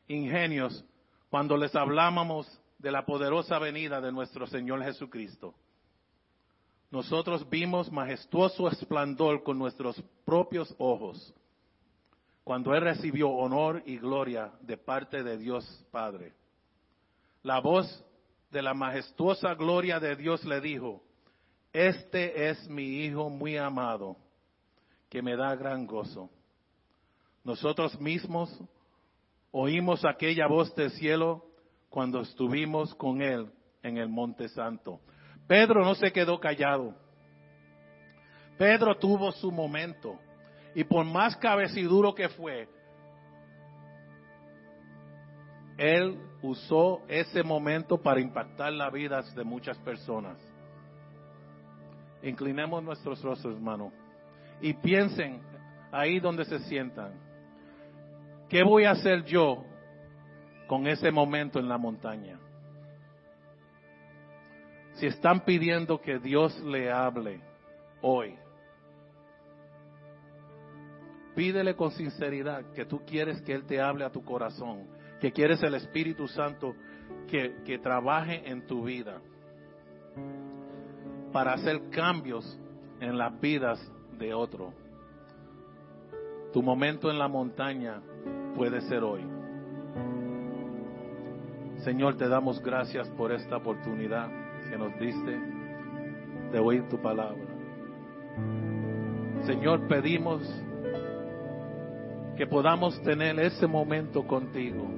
ingenios 0.06 0.84
cuando 1.28 1.56
les 1.56 1.74
hablábamos 1.74 2.46
de 2.78 2.92
la 2.92 3.04
poderosa 3.04 3.58
venida 3.58 4.00
de 4.00 4.12
nuestro 4.12 4.46
Señor 4.46 4.84
Jesucristo. 4.84 5.54
Nosotros 6.92 7.50
vimos 7.50 7.90
majestuoso 7.90 8.68
esplendor 8.68 9.42
con 9.42 9.58
nuestros 9.58 10.00
propios 10.24 10.72
ojos 10.78 11.34
cuando 12.44 12.72
Él 12.74 12.82
recibió 12.82 13.28
honor 13.28 13.82
y 13.84 13.98
gloria 13.98 14.52
de 14.60 14.78
parte 14.78 15.24
de 15.24 15.36
Dios 15.36 15.84
Padre. 15.90 16.32
La 17.42 17.60
voz 17.60 18.04
de 18.50 18.62
la 18.62 18.74
majestuosa 18.74 19.54
gloria 19.54 20.00
de 20.00 20.16
Dios 20.16 20.44
le 20.44 20.60
dijo, 20.60 21.02
este 21.72 22.48
es 22.48 22.68
mi 22.68 23.04
Hijo 23.04 23.28
muy 23.28 23.56
amado, 23.56 24.16
que 25.08 25.22
me 25.22 25.36
da 25.36 25.54
gran 25.54 25.86
gozo. 25.86 26.30
Nosotros 27.44 27.98
mismos 28.00 28.50
oímos 29.50 30.04
aquella 30.04 30.46
voz 30.46 30.74
del 30.74 30.90
cielo 30.92 31.44
cuando 31.88 32.20
estuvimos 32.20 32.94
con 32.94 33.22
Él 33.22 33.50
en 33.82 33.98
el 33.98 34.08
Monte 34.08 34.48
Santo. 34.48 35.00
Pedro 35.46 35.82
no 35.82 35.94
se 35.94 36.12
quedó 36.12 36.38
callado. 36.38 36.94
Pedro 38.58 38.96
tuvo 38.96 39.32
su 39.32 39.50
momento. 39.50 40.18
Y 40.74 40.84
por 40.84 41.04
más 41.04 41.36
cabeciduro 41.36 42.14
que 42.14 42.28
fue, 42.28 42.68
él 45.78 46.18
usó 46.42 47.02
ese 47.08 47.42
momento 47.42 47.98
para 47.98 48.20
impactar 48.20 48.72
las 48.72 48.92
vidas 48.92 49.34
de 49.34 49.44
muchas 49.44 49.76
personas. 49.78 50.36
Inclinemos 52.22 52.82
nuestros 52.82 53.22
rostros, 53.22 53.54
hermano, 53.54 53.92
y 54.60 54.72
piensen 54.74 55.40
ahí 55.92 56.18
donde 56.20 56.44
se 56.44 56.58
sientan. 56.60 57.12
¿Qué 58.48 58.62
voy 58.62 58.84
a 58.84 58.92
hacer 58.92 59.24
yo 59.24 59.64
con 60.66 60.86
ese 60.86 61.10
momento 61.10 61.58
en 61.58 61.68
la 61.68 61.78
montaña? 61.78 62.38
Si 64.94 65.06
están 65.06 65.44
pidiendo 65.44 66.00
que 66.00 66.18
Dios 66.18 66.58
le 66.60 66.90
hable 66.90 67.40
hoy, 68.00 68.36
pídele 71.36 71.76
con 71.76 71.92
sinceridad 71.92 72.64
que 72.72 72.84
tú 72.84 73.00
quieres 73.06 73.40
que 73.42 73.52
Él 73.52 73.64
te 73.64 73.80
hable 73.80 74.04
a 74.04 74.10
tu 74.10 74.24
corazón, 74.24 74.88
que 75.20 75.32
quieres 75.32 75.62
el 75.62 75.74
Espíritu 75.74 76.28
Santo 76.28 76.74
que, 77.26 77.56
que 77.64 77.78
trabaje 77.78 78.48
en 78.48 78.66
tu 78.66 78.84
vida 78.84 79.20
para 81.32 81.52
hacer 81.52 81.90
cambios 81.90 82.58
en 83.00 83.18
las 83.18 83.38
vidas 83.40 83.80
de 84.18 84.34
otro. 84.34 84.72
Tu 86.52 86.62
momento 86.62 87.10
en 87.10 87.18
la 87.18 87.28
montaña 87.28 88.00
puede 88.56 88.80
ser 88.82 89.02
hoy. 89.02 89.24
Señor, 91.84 92.16
te 92.16 92.28
damos 92.28 92.60
gracias 92.60 93.08
por 93.10 93.30
esta 93.32 93.56
oportunidad 93.56 94.28
que 94.68 94.76
nos 94.76 94.98
diste 94.98 95.38
de 96.50 96.58
oír 96.58 96.88
tu 96.88 97.00
palabra. 97.00 97.44
Señor, 99.44 99.86
pedimos 99.86 100.42
que 102.36 102.46
podamos 102.46 103.00
tener 103.02 103.38
ese 103.40 103.66
momento 103.66 104.26
contigo. 104.26 104.88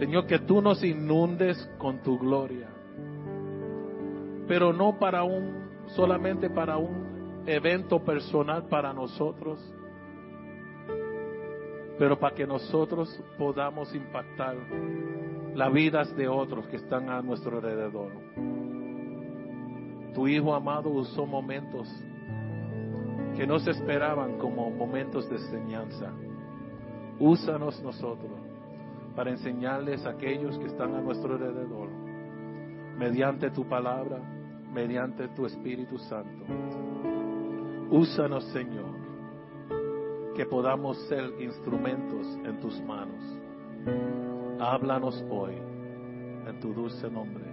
Señor, 0.00 0.26
que 0.26 0.38
tú 0.38 0.62
nos 0.62 0.82
inundes 0.82 1.58
con 1.76 1.98
tu 1.98 2.18
gloria, 2.18 2.68
pero 4.48 4.72
no 4.72 4.98
para 4.98 5.24
un, 5.24 5.84
solamente 5.88 6.48
para 6.48 6.78
un 6.78 7.42
evento 7.44 8.02
personal 8.02 8.66
para 8.70 8.94
nosotros, 8.94 9.60
pero 11.98 12.18
para 12.18 12.34
que 12.34 12.46
nosotros 12.46 13.22
podamos 13.36 13.94
impactar 13.94 14.56
las 15.54 15.70
vidas 15.70 16.16
de 16.16 16.28
otros 16.28 16.66
que 16.68 16.76
están 16.76 17.10
a 17.10 17.20
nuestro 17.20 17.58
alrededor. 17.58 18.10
Tu 20.14 20.28
Hijo 20.28 20.54
amado 20.54 20.88
usó 20.88 21.26
momentos 21.26 21.86
que 23.36 23.46
no 23.46 23.58
se 23.58 23.72
esperaban 23.72 24.38
como 24.38 24.70
momentos 24.70 25.28
de 25.28 25.36
enseñanza. 25.36 26.10
Úsanos 27.18 27.82
nosotros 27.82 28.49
para 29.14 29.30
enseñarles 29.30 30.04
a 30.06 30.10
aquellos 30.10 30.58
que 30.58 30.66
están 30.66 30.94
a 30.94 31.00
nuestro 31.00 31.34
alrededor, 31.34 31.88
mediante 32.96 33.50
tu 33.50 33.68
palabra, 33.68 34.20
mediante 34.72 35.28
tu 35.28 35.46
Espíritu 35.46 35.98
Santo. 35.98 36.44
Úsanos, 37.90 38.44
Señor, 38.52 38.94
que 40.34 40.46
podamos 40.46 40.96
ser 41.08 41.34
instrumentos 41.40 42.26
en 42.44 42.60
tus 42.60 42.80
manos. 42.82 43.22
Háblanos 44.60 45.24
hoy 45.28 45.54
en 46.46 46.60
tu 46.60 46.72
dulce 46.72 47.10
nombre. 47.10 47.44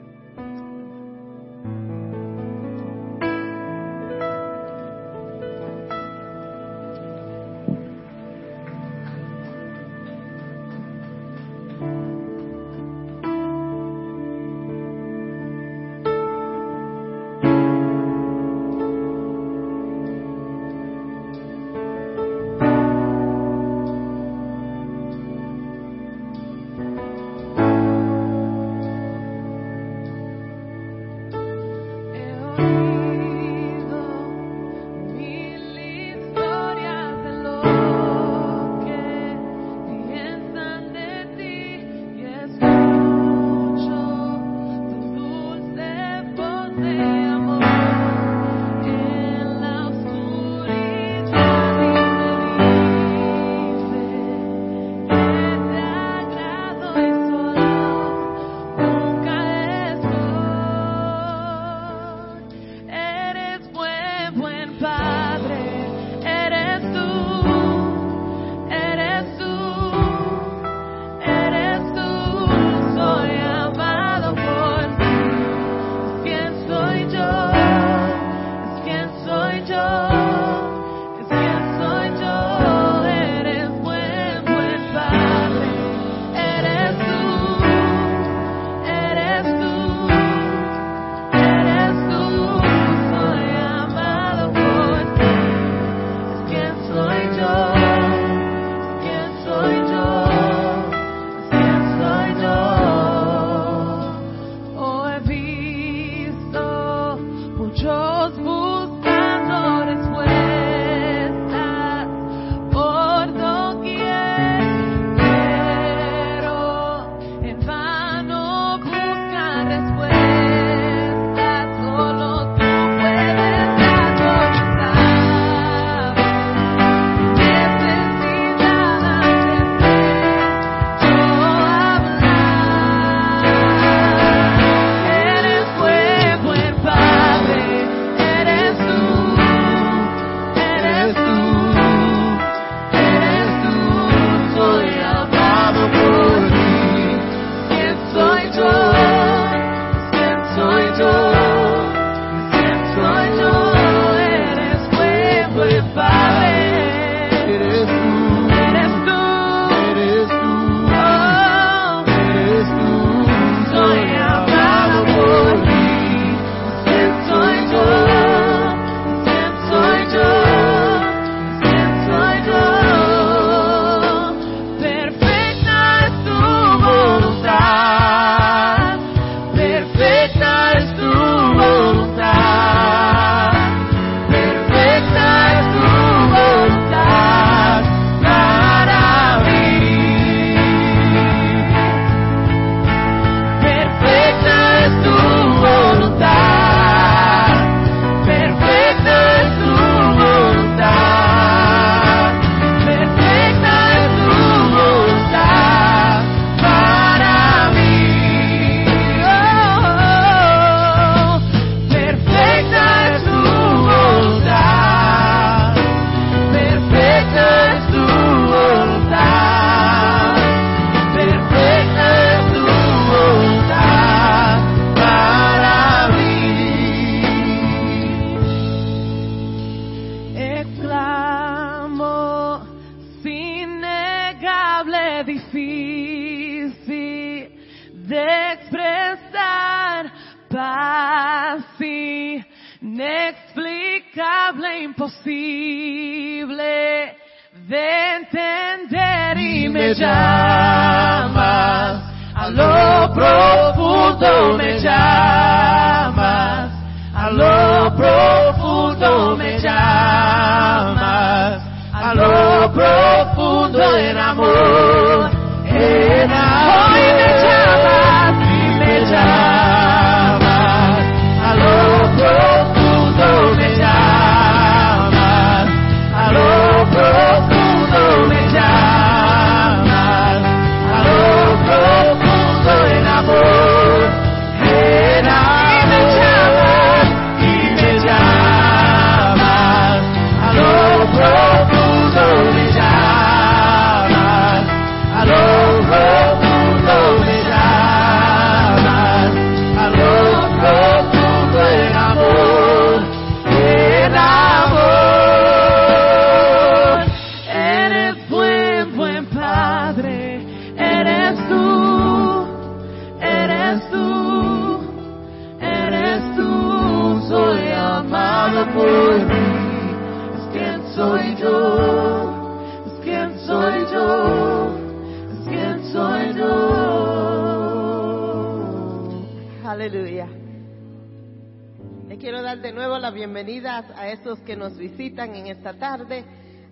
Que 334.48 334.56
nos 334.56 334.78
visitan 334.78 335.36
en 335.36 335.48
esta 335.48 335.74
tarde. 335.74 336.24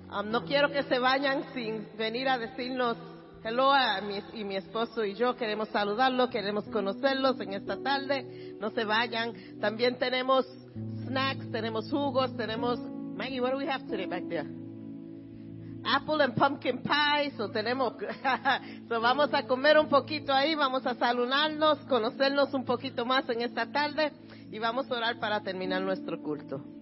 Um, 0.10 0.32
no 0.32 0.46
quiero 0.46 0.72
que 0.72 0.84
se 0.84 0.98
vayan 0.98 1.44
sin 1.54 1.86
venir 1.98 2.30
a 2.30 2.38
decirnos 2.38 2.96
hello 3.44 3.72
a 3.72 4.00
mi, 4.00 4.18
y 4.34 4.46
mi 4.46 4.56
esposo 4.56 5.04
y 5.04 5.14
yo 5.14 5.36
queremos 5.36 5.68
saludarlos, 5.70 6.30
queremos 6.30 6.64
conocerlos 6.70 7.40
en 7.42 7.54
esta 7.54 7.76
tarde. 7.84 8.56
No 8.62 8.72
se 8.72 8.86
vayan. 8.86 9.34
También 9.60 10.00
tenemos 10.00 10.46
snacks, 11.06 11.52
tenemos 11.52 11.92
jugos, 11.92 12.36
tenemos 12.38 12.80
Maggie, 12.80 13.42
what 13.42 13.52
do 13.52 13.58
we 13.58 13.68
have 13.68 13.86
today 13.88 14.06
back 14.06 14.24
there? 14.30 14.48
apple 15.88 16.20
and 16.20 16.34
pumpkin 16.36 16.82
pie, 16.82 17.32
so 17.38 17.52
tenemos, 17.52 17.94
so 18.90 19.00
vamos 19.00 19.32
a 19.36 19.46
comer 19.46 19.78
un 19.78 19.88
poquito 19.88 20.34
ahí, 20.34 20.56
vamos 20.56 20.84
a 20.88 20.96
saludarnos, 20.96 21.78
conocernos 21.88 22.52
un 22.56 22.66
poquito 22.66 23.06
más 23.06 23.30
en 23.30 23.42
esta 23.42 23.68
tarde 23.72 24.12
y 24.50 24.58
vamos 24.58 24.90
a 24.90 24.96
orar 24.96 25.20
para 25.20 25.42
terminar 25.42 25.84
nuestro 25.84 26.20
culto. 26.24 26.75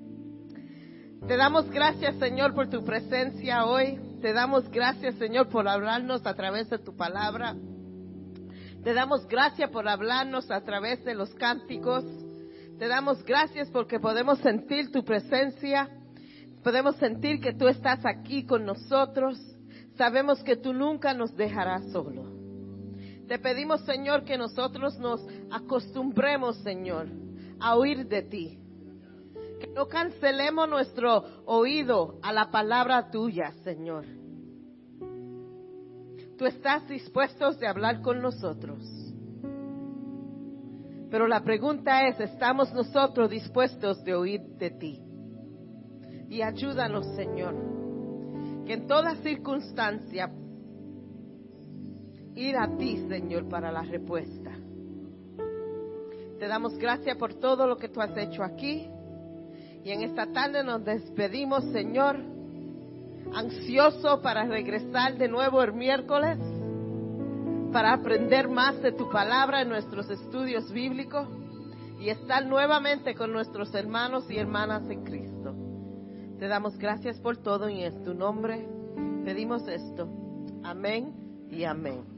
Te 1.27 1.37
damos 1.37 1.69
gracias, 1.69 2.17
Señor, 2.17 2.53
por 2.53 2.69
tu 2.69 2.83
presencia 2.83 3.65
hoy. 3.65 3.97
Te 4.21 4.33
damos 4.33 4.69
gracias, 4.69 5.15
Señor, 5.15 5.47
por 5.47 5.69
hablarnos 5.69 6.25
a 6.25 6.33
través 6.33 6.69
de 6.69 6.79
tu 6.79 6.97
palabra. 6.97 7.55
Te 8.83 8.93
damos 8.93 9.25
gracias 9.27 9.69
por 9.69 9.87
hablarnos 9.87 10.51
a 10.51 10.61
través 10.65 11.01
de 11.05 11.15
los 11.15 11.33
cánticos. 11.35 12.03
Te 12.77 12.89
damos 12.89 13.23
gracias 13.23 13.69
porque 13.71 14.01
podemos 14.01 14.37
sentir 14.39 14.91
tu 14.91 15.05
presencia. 15.05 15.89
Podemos 16.61 16.97
sentir 16.97 17.39
que 17.39 17.53
tú 17.53 17.69
estás 17.69 18.05
aquí 18.05 18.45
con 18.45 18.65
nosotros. 18.65 19.39
Sabemos 19.95 20.43
que 20.43 20.57
tú 20.57 20.73
nunca 20.73 21.13
nos 21.13 21.33
dejarás 21.37 21.89
solo. 21.93 22.33
Te 23.29 23.39
pedimos, 23.39 23.79
Señor, 23.85 24.25
que 24.25 24.37
nosotros 24.37 24.99
nos 24.99 25.25
acostumbremos, 25.49 26.57
Señor, 26.63 27.07
a 27.61 27.77
oír 27.77 28.09
de 28.09 28.23
ti. 28.23 28.62
No 29.73 29.87
cancelemos 29.87 30.69
nuestro 30.69 31.23
oído 31.45 32.19
a 32.21 32.31
la 32.31 32.51
palabra 32.51 33.09
tuya, 33.09 33.51
Señor. 33.63 34.05
Tú 36.37 36.45
estás 36.45 36.87
dispuesto 36.87 37.51
de 37.53 37.67
hablar 37.67 38.01
con 38.01 38.21
nosotros. 38.21 38.83
Pero 41.09 41.27
la 41.27 41.43
pregunta 41.43 42.07
es, 42.07 42.19
¿estamos 42.19 42.73
nosotros 42.73 43.29
dispuestos 43.29 44.03
de 44.03 44.15
oír 44.15 44.41
de 44.57 44.71
ti? 44.71 44.99
Y 46.29 46.41
ayúdanos, 46.41 47.05
Señor, 47.15 47.55
que 48.65 48.73
en 48.73 48.87
toda 48.87 49.15
circunstancia 49.17 50.31
ir 52.35 52.57
a 52.57 52.77
ti, 52.77 53.05
Señor, 53.07 53.47
para 53.47 53.71
la 53.71 53.83
respuesta. 53.83 54.51
Te 56.39 56.47
damos 56.47 56.77
gracias 56.77 57.15
por 57.17 57.35
todo 57.35 57.67
lo 57.67 57.77
que 57.77 57.89
tú 57.89 58.01
has 58.01 58.17
hecho 58.17 58.43
aquí. 58.43 58.89
Y 59.83 59.91
en 59.91 60.03
esta 60.03 60.27
tarde 60.31 60.63
nos 60.63 60.83
despedimos, 60.85 61.63
Señor, 61.65 62.17
ansioso 63.33 64.21
para 64.21 64.45
regresar 64.45 65.17
de 65.17 65.27
nuevo 65.27 65.61
el 65.61 65.73
miércoles, 65.73 66.37
para 67.71 67.93
aprender 67.93 68.47
más 68.47 68.81
de 68.81 68.91
tu 68.93 69.09
palabra 69.09 69.61
en 69.61 69.69
nuestros 69.69 70.09
estudios 70.09 70.71
bíblicos 70.71 71.27
y 71.99 72.09
estar 72.09 72.45
nuevamente 72.45 73.15
con 73.15 73.33
nuestros 73.33 73.73
hermanos 73.73 74.29
y 74.29 74.37
hermanas 74.37 74.89
en 74.89 75.03
Cristo. 75.03 75.55
Te 76.39 76.47
damos 76.47 76.77
gracias 76.77 77.19
por 77.19 77.37
todo 77.37 77.69
y 77.69 77.83
en 77.83 78.03
tu 78.03 78.13
nombre 78.13 78.67
pedimos 79.25 79.67
esto. 79.67 80.07
Amén 80.63 81.47
y 81.49 81.63
amén. 81.63 82.12